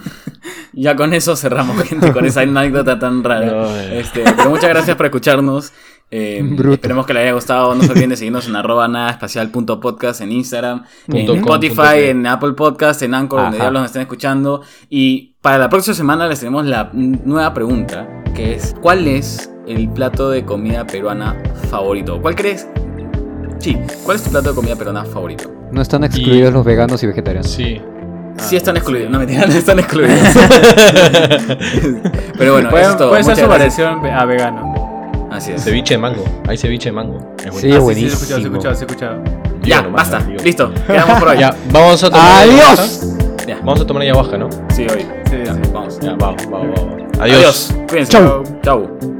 [0.74, 3.94] ya con eso cerramos, gente, con esa anécdota tan rara.
[3.94, 5.72] este, pero muchas gracias por escucharnos.
[6.12, 7.74] Eh, esperemos que les haya gustado.
[7.74, 12.54] No se olviden de seguirnos en arroba nada espacial.podcast en Instagram, en Spotify, en Apple
[12.54, 14.62] Podcast, en Anchor, donde ya nos estén escuchando.
[14.90, 19.88] Y para la próxima semana les tenemos la nueva pregunta, que es ¿cuál es el
[19.88, 21.36] plato de comida peruana
[21.70, 22.20] favorito?
[22.22, 22.68] ¿Cuál crees?
[23.60, 25.52] Sí, ¿cuál es tu plato de comida peruana favorito?
[25.72, 27.52] No están excluidos los veganos y vegetarianos.
[27.52, 27.80] Sí.
[28.38, 30.18] sí están excluidos, no mentira, no están excluidos.
[32.38, 35.28] Pero bueno, puede, eso puede ser su variación a vegano.
[35.30, 35.64] Así es.
[35.64, 36.24] Ceviche de mango.
[36.48, 37.20] Hay ceviche de mango.
[37.46, 38.20] Es sí, buenísimo.
[38.20, 39.24] Sí, sí, escuchado, sí, escuchado,
[39.62, 40.20] Ya, basta.
[40.44, 40.74] Listo.
[40.88, 41.38] Quedamos por hoy.
[41.40, 42.42] Ya, vamos a tomar.
[42.42, 43.16] ¡Adiós!
[43.48, 43.58] Ya.
[43.58, 44.50] Vamos a tomar ayahuasca, ¿no?
[44.70, 45.06] Sí, hoy.
[45.30, 45.62] Sí, ya, sí.
[45.72, 46.00] Vamos.
[46.00, 47.04] Ya, vamos, vamos, vamos.
[47.20, 47.38] Adiós.
[47.38, 47.76] Adiós.
[47.88, 48.12] Cuídense.
[48.12, 48.44] Chau.
[48.64, 49.19] Chau.